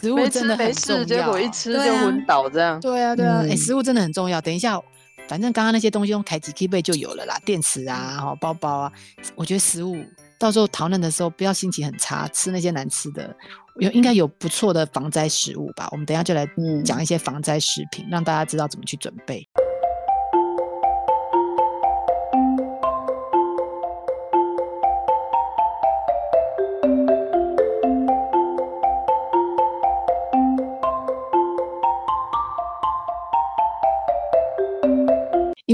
[0.01, 2.79] 食物真的很重要，结果一吃就昏倒这样。
[2.79, 4.39] 对啊，对啊，哎，食物真的很重要。
[4.41, 4.79] 等一下，
[5.27, 8.91] 反正刚刚那些东西用凯吉 key 就有了啦，电池啊，包包啊。
[9.35, 9.97] 我觉得食物
[10.37, 13.33] 到时候逃难的时候不要心情很差，吃那些难吃的，
[13.79, 15.87] 有应该有不错的防灾食物吧。
[15.91, 16.47] 我们等一下就来
[16.83, 19.47] 讲一些防灾食品，让大家知道怎么去准备。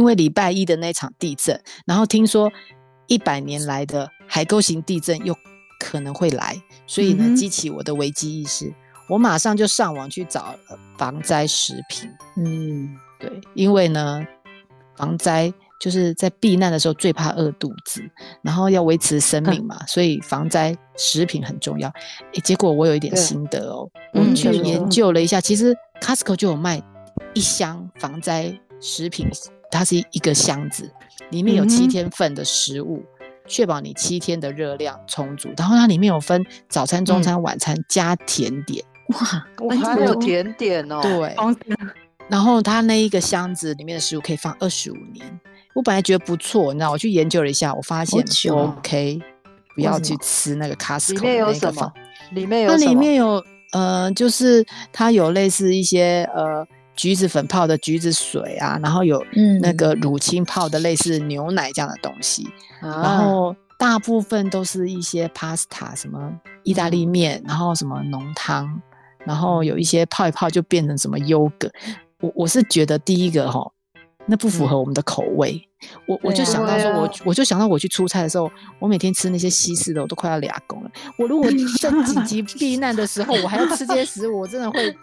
[0.07, 2.51] 为礼拜一的那场地震，然后听说
[3.07, 5.35] 一百年来的海沟型地震又
[5.79, 8.73] 可能会来，所以呢，激起我的危机意识，
[9.07, 10.55] 我马上就上网去找
[10.97, 12.09] 防灾食品。
[12.37, 14.25] 嗯，对，因为呢，
[14.95, 18.01] 防灾就是在避难的时候最怕饿肚子，
[18.41, 21.87] 然后要维持生命嘛，所以防灾食品很重要。
[22.33, 26.81] 诶，结果我有一点心得哦，我们去研究了一下，其实 Costco 就有卖
[27.35, 29.29] 一箱防灾食品。
[29.69, 30.89] 它是一个箱子，
[31.29, 33.03] 里面有七天份的食物，
[33.45, 35.49] 确、嗯、保你七天的热量充足。
[35.57, 38.83] 然后它里面有分早餐、中餐、晚餐加甜点。
[39.09, 39.17] 哇，
[39.85, 41.01] 还有甜点哦。
[41.01, 41.35] 对。
[42.29, 45.39] 然后它那一个箱子里面的食物可以放二十五年。
[45.73, 49.19] 我本来觉得不错，你知道，我去研究了一下，我发现 OK，
[49.75, 51.93] 不要去吃那个 Costco 里面有什么？
[52.31, 56.65] 里面有它里面有呃，就是它有类似一些呃。
[56.97, 59.23] 橘子粉泡的橘子水啊，然后有
[59.61, 62.45] 那个乳清泡的类似牛奶这样的东西，
[62.81, 66.33] 嗯、然后大部分都是一些 pasta 什么
[66.63, 68.81] 意大利面，然后什么浓汤，
[69.23, 71.71] 然后有一些泡一泡就变成什么优格。
[72.19, 73.71] 我我是觉得第一个哈。
[74.29, 80.91] 那不符合我们的口味，嗯、我我就想到说我，我就想到我去出差的时候，我每天吃那些西式的，我都快要俩公了。
[81.17, 84.93] 我如果在紧急避难的时候，我还要吃这些食物，我真的会，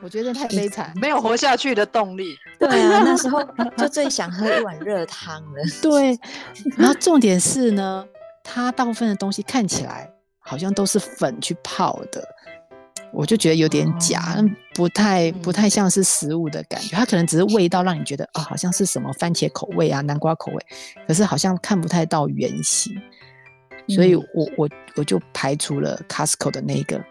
[0.00, 2.36] 我觉得太悲惨，没有活下去的动力。
[2.58, 3.42] 对啊，那时候
[3.76, 5.62] 就最想喝一碗热汤了。
[5.82, 6.16] 对，
[6.76, 8.06] 然后重点是呢，
[8.44, 12.22] 它大部分的东西看起来好像都是粉去泡的。
[13.12, 14.44] 我就觉得有点假，哦、
[14.74, 16.96] 不太不太像是食物的感觉。
[16.96, 20.66] 它可能只是味道让你觉得啊、哦，好像是什么番茄口味啊、南瓜口味，
[21.06, 22.94] 可是好像看不太到原型。
[23.88, 24.24] 所以我
[24.56, 27.02] 我我就排除了 Costco 的那个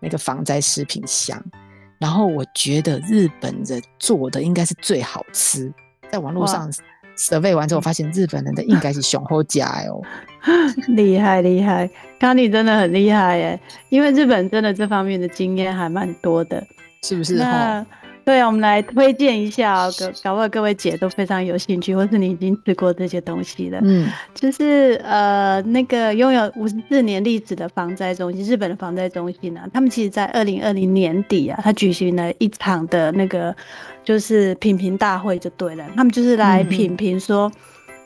[0.00, 1.42] 那个防灾食品箱。
[1.98, 5.72] 然后我觉得日本人做的应该是最好吃，
[6.10, 6.70] 在网络上。
[7.16, 10.00] survey 完之后，发现日本人的应该是雄厚家哦，
[10.88, 16.64] 厉 害厉害，康妮真的很厉害耶，因为日本真的这方面的经验还蛮多的，
[17.02, 17.34] 是不是？
[17.36, 17.84] 那
[18.22, 23.80] 对啊，我们来推荐一下，搞搞不好各位姐都非常有兴趣，或是你已经吃过这些东西了。
[23.82, 33.56] 嗯，就是呃，那个拥有五十四年历史的防灾中心，日本的防灾中心呢、啊，他们其实在二零二零年底啊，他举行了一场的那个
[34.04, 37.50] 就是品评大会，就对了，他们就是来品评说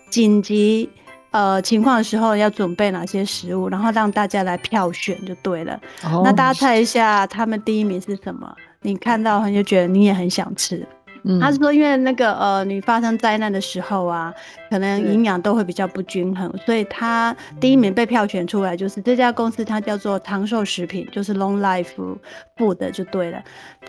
[0.09, 0.89] 紧急
[1.35, 5.75] 呃情况的时候要准备哪些食物，然后让大家来票选就对了。
[6.05, 8.55] 哦、那大家猜一下，他们第一名是什么？
[8.83, 10.87] 你看到他就觉得你也很想吃。
[11.27, 14.33] 嗯、他是说，因为那个呃，你发生灾难的时候啊，
[14.71, 21.89] 可能营养都会比较不均衡，所以他第一名被票选出来，就是这家公司，它叫做长寿食品，就是 Long Life
[22.59, 23.43] Food 就对了。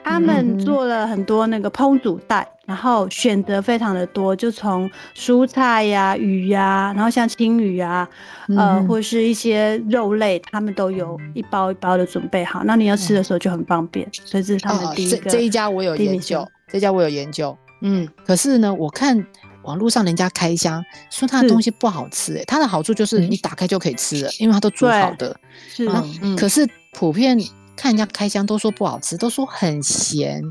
[0.04, 8.08] 他们做了很多那个烹煮袋，然后选择非常的多，就从蔬菜呀、啊、鱼呀、啊，然后像青鱼啊，
[8.56, 14.08] 呃，或是一些肉类，他们都有一包一包的准备好，那你要吃的时候就很方便。
[14.14, 15.18] 所以这是他们第一个。
[15.18, 16.48] 这这一家我有研究。
[16.72, 19.26] 这家我有研究，嗯，可是呢，我看
[19.64, 25.36] 网络上人家开箱说它的东西不好吃，欸，哎，它的好处就是你打开就可以吃了，因为它都煮好的，
[25.70, 25.88] 是，
[26.22, 27.38] 嗯，可是普遍
[27.76, 30.42] 看人家开箱都说不好吃，都说很咸，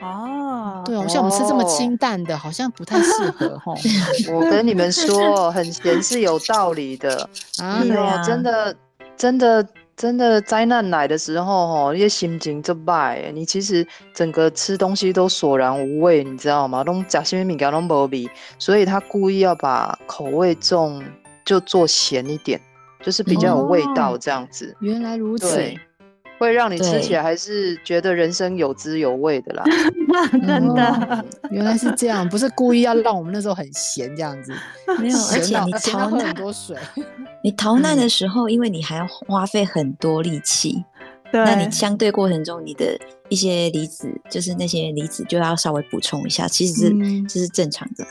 [0.00, 3.74] 哦，对哦，像我们吃这么清淡的，好像不太适合 哈。
[4.32, 7.28] 我跟你们说，很咸是有道理的，
[7.62, 7.82] 啊，
[8.24, 8.76] 真的，
[9.16, 9.66] 真的。
[9.96, 13.30] 真的灾难来的时候，吼，一些心情就败。
[13.34, 16.82] 你其实整个吃东西都索然无味，你知道吗？
[16.82, 18.28] 都假新米给都无味，
[18.58, 21.02] 所以他故意要把口味重，
[21.44, 22.60] 就做咸一点，
[23.02, 24.72] 就是比较有味道这样子。
[24.72, 25.74] 哦、原来如此。
[26.42, 29.64] 会让你吃起来还是觉得人生有滋有味的啦，
[30.32, 34.52] 真的、哦，原来是这样，不是故意要让我们那时候很咸这样子，
[34.98, 36.76] 没有，而且你 逃难很多水，
[37.42, 40.84] 你逃难的时候，因为你还要花费很多力气，
[41.30, 48.10] 对，那你相对过程中你的一些离子，就是那些离子就要稍微补充一下，其实是这、嗯、是正常的啦。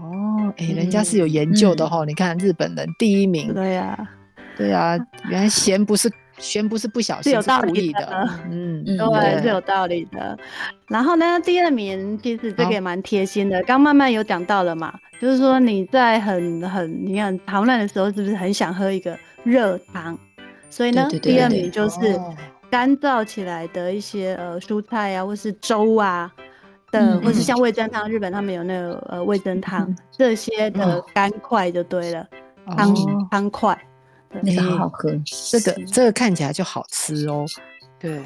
[0.00, 4.10] 哦，哎、欸，人家是有研究的哈、嗯，你看日本人第一名，对呀、啊，
[4.56, 6.10] 对呀、啊，原来咸不是。
[6.40, 10.36] 宣布是不小心，是有道理的，的嗯，对，是有道理的。
[10.88, 20.18] 然后呢，第二名其实这个也蛮贴心的，刚慢慢有讲到了嘛，就是说你在很很你看逃难的时候，是不是很想喝一个热汤？
[20.70, 22.18] 所以呢第二名就是
[22.70, 26.32] 干燥起来的一些呃蔬菜啊，或是粥啊
[26.90, 32.26] 的，嗯、或是像味噌汤，日本他们有那个呃味噌汤、嗯、这些的干块就对了，
[32.76, 32.94] 汤
[33.30, 33.78] 汤块。
[34.42, 35.10] 那个好好喝，
[35.50, 37.44] 这个这个看起来就好吃哦。
[37.98, 38.22] 对，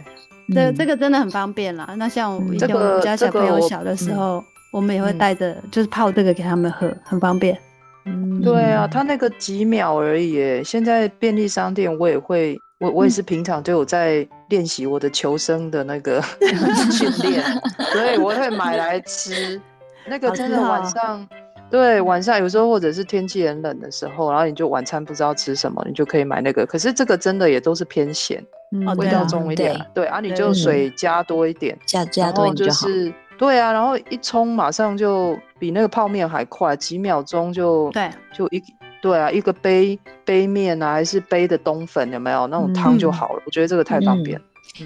[0.54, 1.94] 这、嗯、这个真的很方便啦。
[1.96, 7.58] 那像以前我们家小朋友小的时候，我，们也会带着，就是泡这个给他们喝，嗯、很方便。
[8.04, 10.62] 嗯，对啊，它那个几秒而已。
[10.62, 16.22] 现在便利商店我也会，我我也是平常就有在练习我的求生的那个
[16.92, 17.42] 训练，
[17.92, 19.60] 所以我会买来吃。
[20.06, 21.26] 那个真的晚上。
[21.74, 26.64] 对，晚上有时候或者是天气很冷的时候，然后你就晚餐不知道吃什么，你就可以买那个。
[26.64, 29.74] 可是这个真的也都是偏咸，嗯、味道重一点。
[29.92, 38.62] 对，对啊，你就水加多一点，加加多一点就是对啊，然后一冲马上就比那个泡面还快，几秒钟就对，就一
[39.02, 43.42] 对啊，一个杯杯面啊，还是杯的冬粉有没有那种汤就好了、嗯。
[43.46, 44.38] 我觉得这个太方便。
[44.38, 44.42] 嗯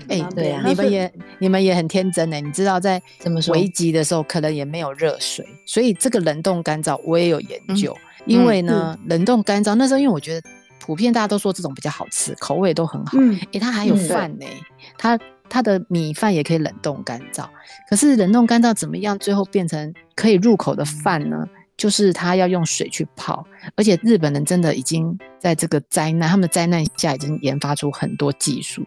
[0.08, 2.40] 哎、欸，对啊，你们也你们也很天真呢。
[2.40, 3.00] 你知道在
[3.48, 7.96] 危急的时候，可能也没有热水，所以这个冷冻干燥我也有研究。
[8.20, 10.48] 嗯、因为呢，嗯、冷冻干燥那时候，因为我觉得
[10.78, 13.18] 普遍大家都说这种比较好吃，口味都很好。
[13.18, 14.62] 哎、嗯欸，它还有饭呢、欸，
[14.98, 17.46] 它它的米饭也可以冷冻干燥。
[17.88, 19.18] 可是冷冻干燥怎么样？
[19.18, 21.46] 最后变成可以入口的饭呢？
[21.78, 23.46] 就是它要用水去泡，
[23.76, 28.84] 而且日本人真的已经在这个灾难，他们的灾难下已经研发出很多技术。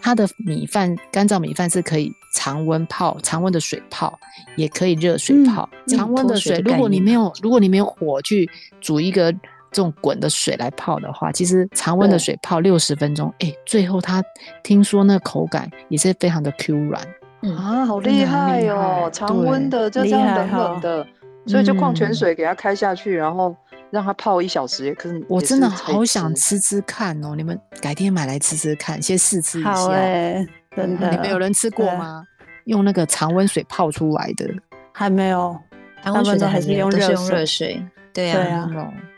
[0.00, 4.18] 它的米饭干燥米饭是可以常温泡，常温的水泡，
[4.56, 5.68] 也可以热水泡。
[5.86, 8.48] 嗯、常温的水，如果你没有，如果你没有火去
[8.80, 14.22] 煮一个这种滚的水来泡的话，其实常温的水泡六十分钟，哎、欸，最后它
[14.62, 17.02] 听说那个口感也是非常的 Q 软。
[17.42, 19.08] 嗯啊，好厉害哦！
[19.12, 21.06] 常温的就这样冷冷的。
[21.46, 23.56] 所以就矿泉水给它开下去，嗯、然后
[23.90, 25.24] 让它泡一小时也可是。
[25.28, 27.34] 我真的好想吃吃看哦！
[27.34, 29.74] 你们改天买来吃吃看，先试吃一下。
[29.74, 31.10] 好欸，真的。
[31.10, 32.24] 你们有人吃过吗？
[32.64, 34.46] 用那个常温水泡出来的？
[34.92, 35.58] 还没有，
[36.02, 37.46] 常温水都还是用热水。
[37.46, 37.82] 水。
[38.12, 38.68] 对啊，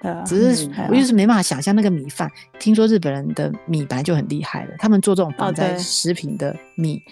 [0.02, 0.22] 对啊。
[0.24, 2.30] 只是我就是没办法想象那个米饭。
[2.58, 7.02] 听说日本人的米本来就很厉害了，他们做这种防灾食品的米，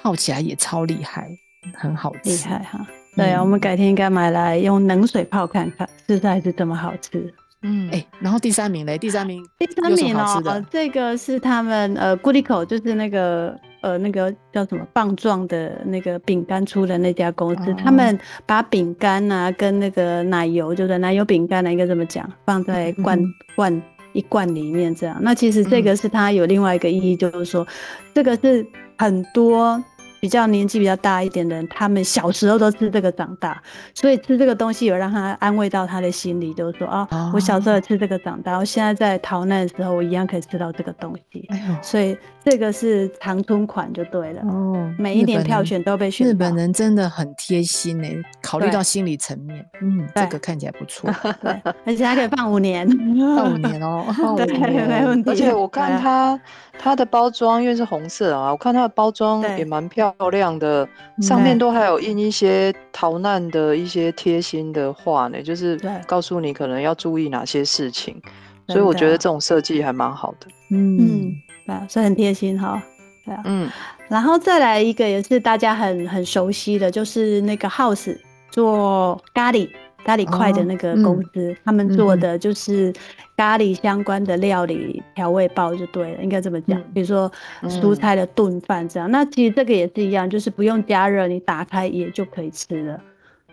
[0.00, 1.28] 泡起来也超厉害，
[1.74, 2.30] 很好吃。
[2.30, 2.86] 厉害哈。
[3.16, 7.32] 对啊，我们改天应该买来用冷水泡看看，是不是还是这么好吃？
[7.62, 25.16] 嗯，哎、欸，然后第三名嘞，第三名，第三名哦，这个是他们呃，固力口就是那个呃那个叫什么棒状的那个饼干出的那家公司，哦、他们把饼干啊跟那个奶油，就是奶油饼干呢，应该这么讲，放在罐、嗯、罐一罐里面这样。
[25.22, 27.66] 那其实这个是它有另外一个意义，就是说、嗯、
[28.14, 28.64] 这个是
[28.98, 29.82] 很多。
[30.26, 33.62] 比较年纪比较大一点的人，他们小时候都吃这个长大，
[33.94, 41.48] 所以吃这个东西有让他安慰到他的心里，就是说啊，哦、我小时候也吃这个长大，我现在在逃难的时候，我一样可以吃到这个东西。
[41.80, 44.40] 所以这个是长春款就对了。
[44.42, 46.24] 哦，每一年票选都被选。
[46.24, 48.08] 日本人真的很贴心呢，
[48.40, 49.66] 考虑到心理层面。
[49.72, 51.10] 对嗯，这个看起来不 错。
[51.42, 52.88] 对， 而且还可以放五年。
[53.36, 54.04] 放五年哦。
[54.38, 54.46] 对，
[54.86, 55.30] 没问题。
[55.30, 56.40] 而且我看它
[56.78, 60.56] 它的包装，因为是红色啊，我看它的包装也蛮漂亮。
[60.60, 60.88] 的，
[61.22, 68.22] 上面都还有印一些逃难的一些贴心的话呢，就是告诉你可能要注意哪些事情，
[68.68, 70.46] 所以我觉得这种设计还蛮好的。
[70.70, 71.32] 嗯
[71.66, 72.82] 啊，所以很贴心哈。
[73.24, 73.70] 对啊，嗯，
[74.08, 78.16] 然后再来一个也是大家很很熟悉的，就是那个 House
[78.50, 79.68] 做咖喱。
[80.04, 82.92] 咖喱块的那个公司，他们做的就是
[83.36, 86.78] 咖喱相关的料理调味包就对了，应该这么讲。
[86.78, 87.28] 嗯、比如说
[87.64, 93.00] 蔬菜的炖饭这样，嗯、那其实这个也是一样，就是不用加热，你打开也就可以吃了。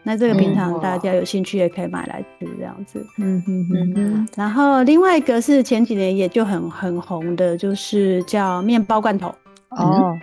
[0.03, 3.05] 那这个平常大家有兴趣也可以买来吃这样子。
[3.17, 4.27] 嗯哼哼哼。
[4.35, 9.33] 然后另外一个是前几年也就很很红的，就是叫面包罐头。
[9.69, 10.17] 哦。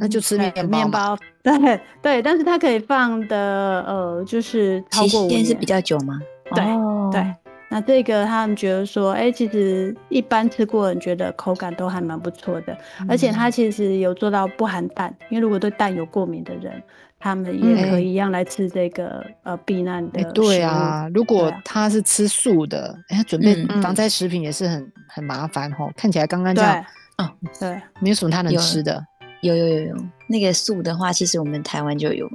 [0.00, 6.18] 那就吃面面包，对对，但是它可以放的呃，就是超过五年是比较久吗？
[6.52, 7.24] 对、哦、对，
[7.70, 16.82] 那这个他们觉得说，哎、欸，其实一般吃过的人觉得口感都还蛮不错的，嗯、而且它其实有做到不含蛋，因为如果对蛋有过敏的人，
[17.18, 20.32] 他们也可以一样来吃这个、嗯、呃避难的、欸。
[20.32, 25.90] 对啊，如果他是吃素的，哎、欸，他准备防灾食品也是很、嗯、很麻烦哦。
[25.96, 26.84] 看起来刚刚这样，
[27.16, 29.04] 对哦，对，没有什么他能吃的。
[29.40, 32.28] 有有有有，那个素的话，其实我们台湾就有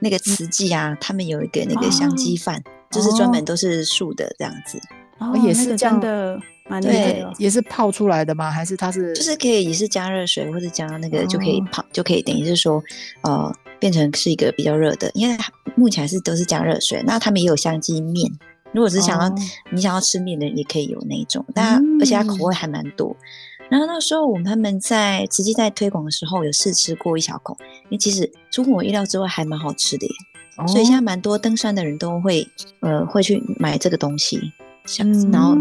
[0.00, 4.80] 那个慈济啊，他们有一个那个香鸡饭，就是专门都是素的这样子。
[5.18, 6.36] 哦，也是这样的，
[6.82, 8.50] 对，也是泡出来的吗？
[8.50, 9.12] 还是它是？
[9.14, 12.82] 就是可以也是加热水，或者加那个就可以泡，就可以等于是说，
[13.22, 15.36] 呃，变成是一个比较热的，因为
[15.74, 17.02] 目前还是都是加热水。
[17.06, 18.30] 那他们也有香鸡面，
[18.72, 19.34] 如果是想要
[19.70, 23.16] 你想要吃面的人，也可以有那种，但而且它口味还蛮多。
[23.70, 30.12] 然后那时候我们他们在直接在推广的时候有试吃过一小口，因为其实出乎我意料之外还蛮好吃的耶，
[30.56, 32.48] 哦、所以现在蛮多登山的人都会
[32.80, 34.40] 呃会去买这个东西，
[35.00, 35.54] 嗯、然后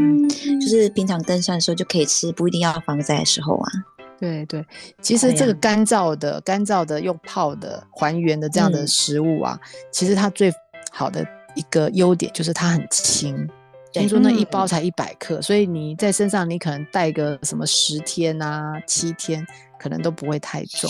[0.62, 3.71] 就是平常登山的时候就可以吃，不一定要防灾的时候啊。
[4.19, 4.65] 对对，
[5.01, 10.51] 其实这个干燥的、干燥的用泡的还原的这样的食物啊，嗯、其实它最
[10.91, 11.25] 好的
[11.56, 13.47] 一个优点就是它很轻。
[13.93, 19.43] 听说那一包才一百克，嗯、所以你在身上你可能带个什么十天啊、七天，
[19.80, 20.89] 可能都不会太重。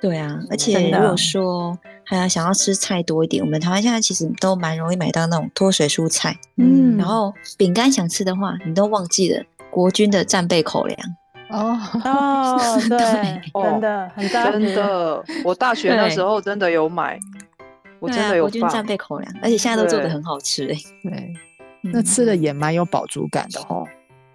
[0.00, 6.36] 对啊，而且如果说还要想要吃菜多一点，我们台湾现在其实都蛮容易买到那种脱水蔬菜。
[6.56, 10.98] 嗯，然后饼干想吃的话，你都忘记了国军的战备口粮。
[11.50, 17.18] 哦哦，对，真的很真的，我大学那时候真的有买，
[18.00, 20.76] 我真的有、啊、国军战备口粮，而且现在都做的很好吃哎。
[21.02, 21.34] 对。
[21.80, 23.86] 那吃的也蛮有饱足感的哦。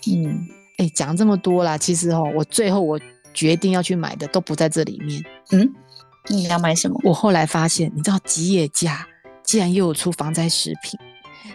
[0.07, 0.47] 嗯，
[0.77, 2.97] 哎、欸，讲这么多啦，其实哦，我最后我
[3.33, 5.21] 决定要去买的都不在这里面。
[5.51, 5.69] 嗯，
[6.29, 6.97] 你要买什么？
[7.03, 9.05] 我后来发现，你知道吉野家
[9.43, 10.97] 竟然又有出防灾食品，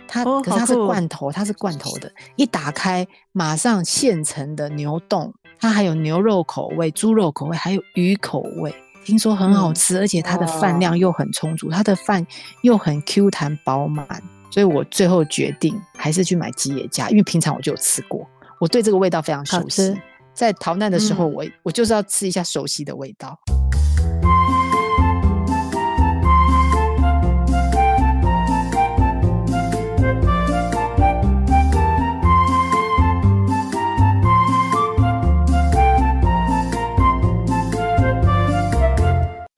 [0.06, 12.24] 它、哦可是它是罐头，它是罐头的，一打开马上现成的牛冻，它还有牛肉口味、猪肉口味，还有鱼口味，听说很好吃，而且它的饭量又很充足，它的饭
[12.62, 14.06] 又很 Q 弹饱满，
[14.50, 18.26] 所以我最后决定还是去买吉野家，因为平常我就有吃过，
[18.60, 19.94] 我对这个味道非常熟悉。
[20.32, 23.36] 在逃难的时候，嗯我我就是要吃一下熟悉的味道。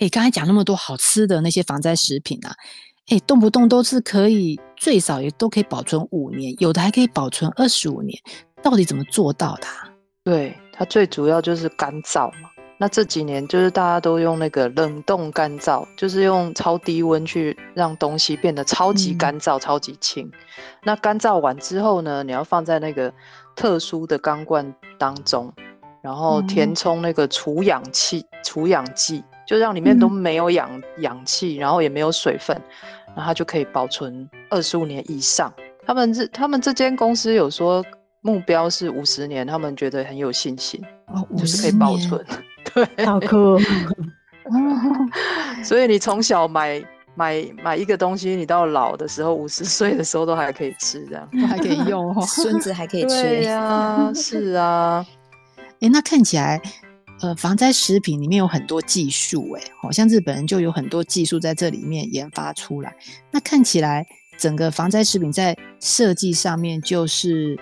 [0.01, 2.55] 哎，刚才讲那么多好吃的那些防灾食品啊，
[3.11, 8.19] 哎，动不动都是可以最少也都可以保存五年，有的还可以保存二十五年，
[8.63, 9.93] 到底怎么做到的啊？
[10.25, 12.49] 对，它最主要就是干燥嘛。
[12.79, 20.31] 那这几年就是大家都用那个冷冻干燥，就是用超低温去让东西变得超级干燥、超级轻。
[20.83, 23.13] 那干燥完之后呢，你要放在那个
[23.55, 25.53] 特殊的钢罐当中，
[26.03, 32.57] 然后填充那个除氧气、除氧剂，就让里面都没有氧氧气，然后也没有水分，
[33.09, 35.53] 然后它就可以保存二十五年以上。
[35.85, 37.85] 他们这他们这间公司有说
[38.21, 42.25] 目标是五十年，他们觉得很有信心，哦，就是可以保存。
[42.73, 43.37] 对，好酷。
[43.57, 43.61] 哦，
[45.65, 46.81] 所以你从小买
[47.17, 52.23] 买买一个东西，你到老的时候，五十岁的时候都还可以吃，这样都还可以用哦。
[52.23, 53.51] 孙子还可以吃、对欸。
[53.51, 55.05] 呀、是啊，
[55.81, 56.63] 哎，那看起来，
[57.21, 62.95] 呃，防灾食品里面有很多技术，哎，好像日本人就有很多技术在这里面研发出来。
[63.31, 64.07] 那看起来，
[64.39, 67.59] 整个防灾食品在设计上面就是，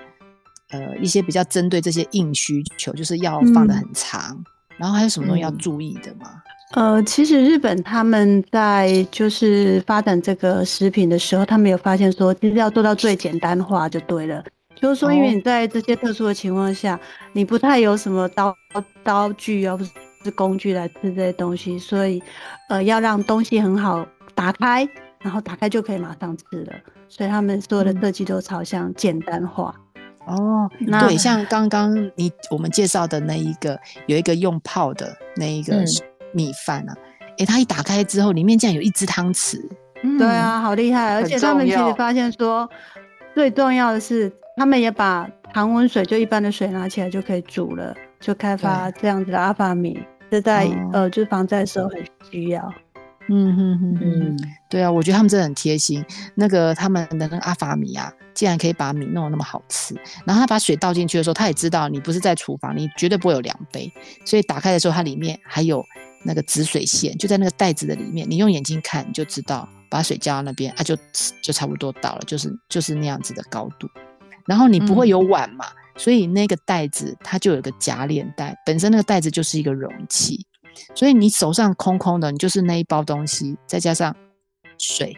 [0.70, 4.34] 呃，一些比较针对这些硬需求，就是要放的很长。
[4.36, 4.44] 嗯
[4.78, 6.40] 然后还有什么东西要注意的吗？
[6.74, 14.44] 呃，其实日本他们在就是发展这个食品的时候，他们有发现说，其实要做到最简单化就对了。
[14.80, 17.00] 就是说，因为你在这些特殊的情况下，哦、
[17.32, 18.54] 你不太有什么刀
[19.02, 19.84] 刀具啊，或
[20.24, 22.22] 是工具来吃这些东西，所以
[22.68, 24.88] 呃，要让东西很好打开，
[25.20, 26.72] 然后打开就可以马上吃了。
[27.08, 29.74] 所以他们所有的设计都朝向简单化。
[30.26, 35.82] 哦，那，对，像刚刚你我们介绍的那一个，有一个用泡的那一个
[36.32, 36.94] 米饭啊，
[37.30, 39.58] 哎、嗯，它一打开之后，里面竟然有一只汤匙。
[40.02, 41.14] 嗯，对啊，好厉害！
[41.14, 42.68] 而且他们其实发现说，
[43.34, 49.98] 最重要的是，他们也把常温水就一般的水拿起来就可以煮了，就开发这样子的阿法米，
[50.30, 52.74] 这在、哦、呃就是防灾的时候很需要。
[53.30, 54.38] 嗯哼哼嗯，
[54.70, 56.02] 对啊，我觉得他们真的很贴心。
[56.34, 59.94] 那个他们的那个阿法米啊，竟然可以把米弄得那么好吃。
[60.24, 63.92] 然后他把水倒进去的时候，他也知道你不是在厨房，你绝对不会有量杯。
[64.24, 65.84] 所以打开的时候，它里面还有
[66.24, 68.26] 那个止水线，就在那个袋子的里面。
[68.28, 70.96] 你用眼睛看，你就知道，把水浇到那边啊，就
[71.42, 73.86] 就差不多到了，就是就是那样子的高度。
[74.48, 80.44] 然后你不会有碗嘛，嗯、所以那个袋子它就有个夹链袋，本身那个袋子就是一个容器。
[80.94, 84.14] 所以你手上空空的，你就是那一包东西，再加上
[84.78, 85.16] 水，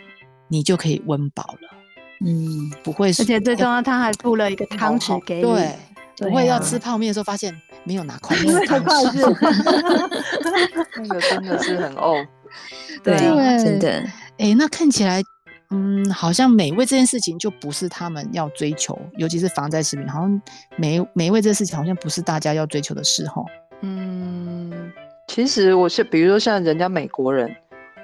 [0.49, 1.69] 你就可以温饱了。
[2.25, 3.09] 嗯，不会。
[3.11, 5.43] 而且最重要，他还附了一个汤匙给你。
[5.43, 5.77] 对，
[6.17, 7.55] 不会要吃泡面的时候发现
[7.85, 8.45] 没有拿筷子。
[10.97, 12.27] 那个真的是很哦。
[13.05, 13.17] 对，
[13.63, 13.91] 真的。
[14.39, 15.23] 哎、欸，那看起来，
[15.71, 20.43] 嗯，好像美味这件事情就不是他们要追求，尤其是防灾食品，好像
[20.77, 23.45] 美美味这件事情好像不是大家要追求的事吼。
[23.83, 24.93] 嗯。
[25.29, 27.49] 其实我是，比如说像人家美国人，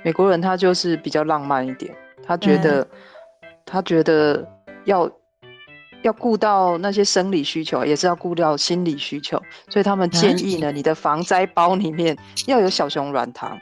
[0.05, 1.93] 美国人他就是比较浪漫一点，
[2.25, 2.89] 他觉得，嗯、
[3.65, 4.47] 他觉得
[4.85, 5.11] 要
[6.03, 13.59] 要顾到那些生理需求，也是要顾到心理需求，所以他们建议呢，嗯、你的防灾包里面要有小熊软糖、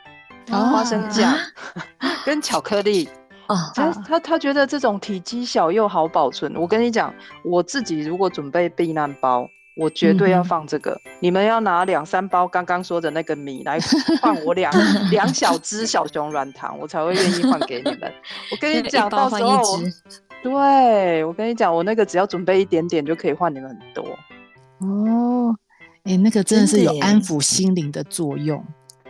[0.51, 1.33] 哦、花生酱、
[1.97, 3.09] 啊、跟巧克力。
[3.49, 6.55] 哦，他他他觉得这种体积小又好保存。
[6.57, 7.15] 我跟你讲，
[7.45, 9.49] 我自己如果准备避难包。
[9.77, 13.77] 我绝对要放这个，嗯、你们要拿两三包刚刚说的那个米来
[14.23, 14.73] 换我两
[15.11, 18.03] 两小只小熊软糖，我才会愿意换给你们。
[18.53, 19.81] 我跟你讲，到时候，
[20.45, 24.05] 对，我跟你讲，我那个只要准备一点点就可以换你们很多。
[24.79, 25.53] 哦，
[26.05, 28.65] 哎、欸，那个真的是有安抚心灵的作用，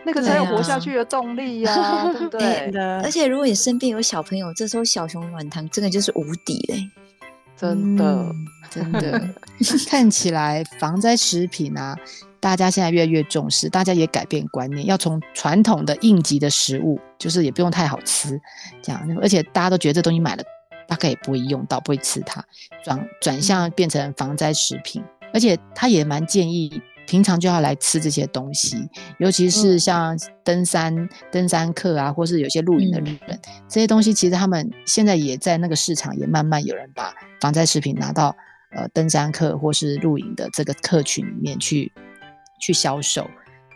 [0.05, 2.81] 那个才有活下去的动力呀、啊，对，啊、对不 对？
[2.81, 6.89] 欸、而且如果你身边有小朋友，这时候小熊软糖真的就是无敌嘞。
[7.57, 8.35] 真的，嗯、
[8.69, 9.29] 真的，
[9.89, 11.95] 看起来防灾食品啊，
[12.41, 18.37] 大家现在越来越重视，大家也改变观念，要从传统的应急的食物，就是也不用太好吃，
[18.83, 20.43] 这样，而且大家都觉得这东西买了
[20.85, 22.43] 大概也不会用到，不会吃它，
[22.83, 25.01] 转转向变成防灾食品，
[25.33, 28.87] 而且他也蛮建议平常就要来吃这些东西，
[29.19, 33.39] 尤其是像登山、嗯、登山客啊，或是有些露营的人，嗯、
[33.69, 38.35] 这些东西其实他们现在也在那个市场也慢慢有人把防灾食品拿到
[38.75, 41.91] 呃登山客或是露营的这个客群里面去
[42.59, 43.29] 去销售，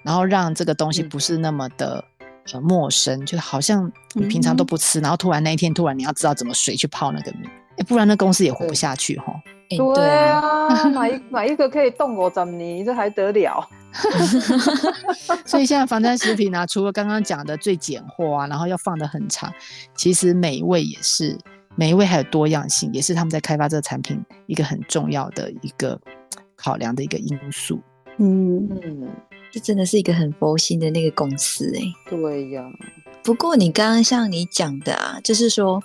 [0.03, 1.97] 然后让这个东西不是那么的。
[1.97, 2.15] 嗯
[2.51, 7.47] 呃，陌生，就好像你平常都不吃，嗯、然后突然那一天，突然你要知道怎么水去泡那个米，
[7.79, 9.33] 哎，不然那公司也活不下去哈。
[9.69, 13.67] 对啊， 买一买一个可以动我怎么你这还得了？
[15.45, 19.51] 所以现在防灾食品呢、啊，除了刚刚讲的最简货啊，然后要放的很长，
[19.95, 21.37] 其实美味也是
[21.75, 25.99] 美味，还有多样性，也是他们在开发这个产品一个很重要的一个
[26.55, 27.79] 考量的一个因素。
[28.17, 29.07] 嗯嗯。
[29.51, 32.63] 这真的是一个很佛心的那个公司哎、欸，对呀。
[33.23, 35.81] 不过你刚刚像你讲的啊，就是说，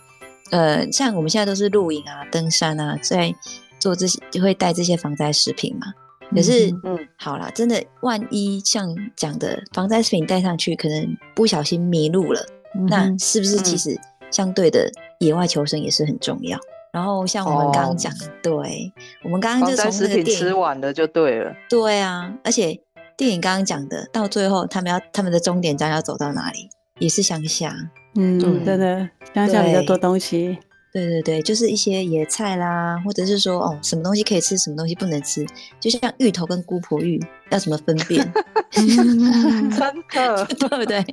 [0.50, 3.34] 呃，像我们现在都是露营啊、登山啊，在
[3.78, 5.92] 做这些就会带这些防灾食品嘛。
[6.34, 13.98] 可是，嗯，好啦，真的，万一像讲的防灾食品带上去，可能不小心迷路了，嗯、那是不是其实
[14.30, 14.90] 相对的
[15.20, 16.58] 野外求生也是很重要？
[16.92, 18.92] 然后像我们刚刚讲，哦、对，
[19.22, 22.80] 我们刚刚就从那个食品吃完了就对了，对啊，而且。
[23.16, 26.68] 电影刚刚讲的，到最后他们要他们的终点站要走到哪里？
[26.98, 27.72] 也是乡下，
[28.16, 30.58] 嗯，对对，乡下比较多东西。
[30.92, 35.44] 对对对，就是一些野菜啦，或者是说哦，什么东西可以吃，什么东西不能吃，
[35.80, 38.32] 就像芋头跟姑婆芋要怎么分辨？
[38.70, 39.18] 真
[40.12, 41.04] 的， 对不对？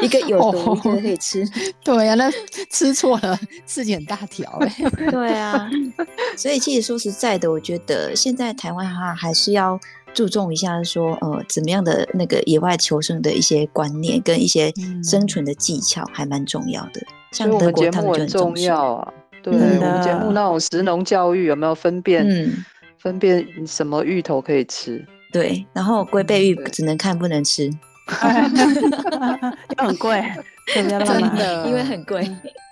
[0.00, 1.46] 一个有毒，一个可以吃。
[1.84, 2.32] 对呀、啊，那
[2.70, 4.74] 吃错了，事情很大条哎。
[5.10, 5.68] 对啊，
[6.34, 9.78] 所以其实说实在的，我觉得现在台湾哈还是要。
[10.14, 17.00] 注重一下说，呃，怎么样的那个野外求生的一些观念跟一些生存的技巧，还蛮重要的。
[17.00, 19.12] 嗯、像德国他们就很重要啊。
[19.42, 22.26] 对，我们节目那种食农教育有没有分辨？
[22.28, 22.64] 嗯、
[22.98, 25.04] 分辨什么芋头可以吃？
[25.32, 27.70] 对，然后龟背芋只能看不能吃，
[29.78, 30.22] 又很贵，
[30.74, 32.30] 真的，因为很贵。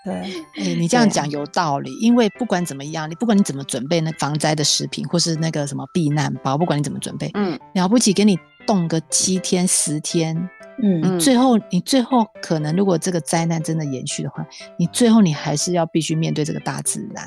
[0.09, 1.95] 对，哎，你这样讲有道理。
[2.01, 10.37] 因为不管怎么样，你不管你怎么准备那防灾的食品，或是那个什么避难包，不管你怎么准备，嗯，了不起给你冻个七天十天，
[10.83, 14.47] 嗯，你最后你最后可能如果这个灾难真的延续的话，
[14.79, 17.25] 你最后你还是要必须面对这个大自然。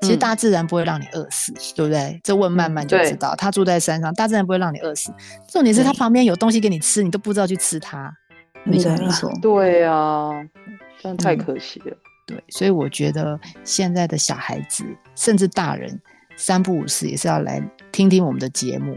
[0.00, 2.20] 其实大自然不会让你饿死，对不对？
[2.22, 3.34] 这问慢慢就知道。
[3.34, 5.12] 他住在山上，大自然不会让你饿死。
[5.48, 8.08] 重点是他旁边有东西给你吃，你都不知道去吃它。
[8.62, 9.28] 没错，没错。
[9.42, 10.30] 对啊，
[11.02, 11.96] 这样太可惜了。
[12.28, 14.84] 对，所以我觉得现在的小孩子，
[15.16, 15.98] 甚至大人，
[16.36, 17.58] 三不五时也是要来
[17.90, 18.94] 听听我们的节目，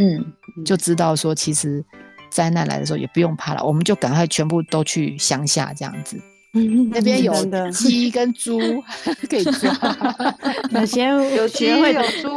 [0.00, 1.84] 嗯，就知道说，其实
[2.28, 6.20] 灾难来的时候也不用怕了，我们就赶快全部都去乡下这样子，
[6.54, 7.32] 嗯、那边有
[7.70, 8.58] 鸡跟猪
[9.30, 9.72] 可以抓，
[10.74, 11.04] 有些
[11.36, 12.28] 有鸡有猪。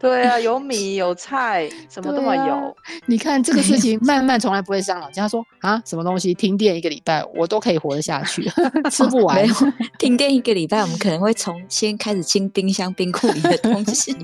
[0.00, 2.72] 对啊， 有米有菜，什么都没有、啊。
[3.06, 5.20] 你看这个事情， 慢慢从来不会伤脑筋。
[5.20, 8.50] 他说啊，什么东西停电一个礼拜，我都可以活得下去，
[8.90, 9.46] 吃不完。
[9.98, 14.16] 停电一个礼拜，我们可能会从先开始清冰箱冰库里的东西。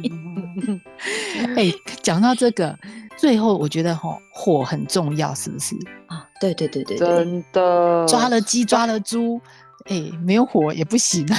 [1.54, 2.74] 哎、欸，讲到这个，
[3.18, 5.74] 最后我觉得哈，火很重要，是不是
[6.08, 6.26] 啊？
[6.40, 8.06] 对对对对，真的。
[8.06, 9.38] 抓了鸡，抓了猪，
[9.84, 11.38] 哎、欸，没有火也不行啊。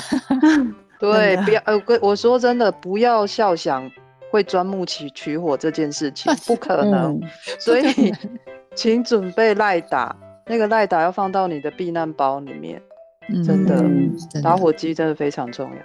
[1.00, 3.90] 对，不要呃，我说真的，不要笑想。
[4.30, 7.22] 会钻木取取火这件事情不可能，嗯、
[7.60, 8.14] 所 以
[8.76, 10.16] 请准备赖打，
[10.46, 12.82] 那个赖打要放到你的避难包里面，
[13.30, 13.84] 嗯、真的，
[14.42, 15.78] 打火机真的非常重要。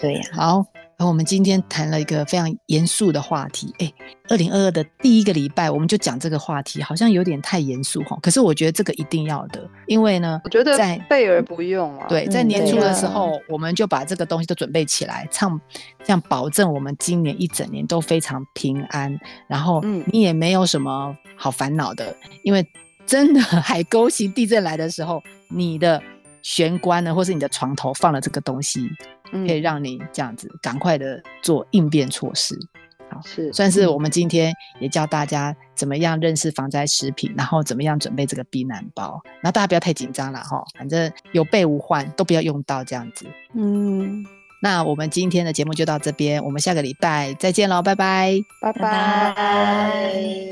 [0.00, 0.64] 对呀，好。
[1.06, 3.90] 我们今天谈了一个非常严肃的话题，哎，
[4.28, 8.18] 二零二二的第一个礼拜，我们就讲这个话题，好像有点太严肃哈。
[8.22, 12.06] 可是我觉得这个一定要的，因为呢，我觉得在备而不用啊。
[12.06, 15.58] 对，在年初的时候，嗯、我们就把这个东西都准备起来，唱
[16.04, 19.18] 这样保证我们今年一整年都非常平安。
[19.48, 22.66] 然后你也没有什么好烦恼的，因为
[23.06, 26.02] 真的 海沟型地震来的时候，你的
[26.42, 28.86] 玄关呢，或是你的床头放了这个东西。
[29.32, 32.58] 可以让你这样子赶快的做应变措施，
[33.10, 43.26] 好，是算是我们今天也教大家怎么样认识防灾食品，然后怎么样准备这个避难包，然后大家不要太紧张了哈，反正有备无患，都不要用到这样子。
[43.54, 44.24] 嗯，
[44.62, 50.50] 那我们今天的节目就到这边，我们下个礼拜再见喽，拜拜，拜拜。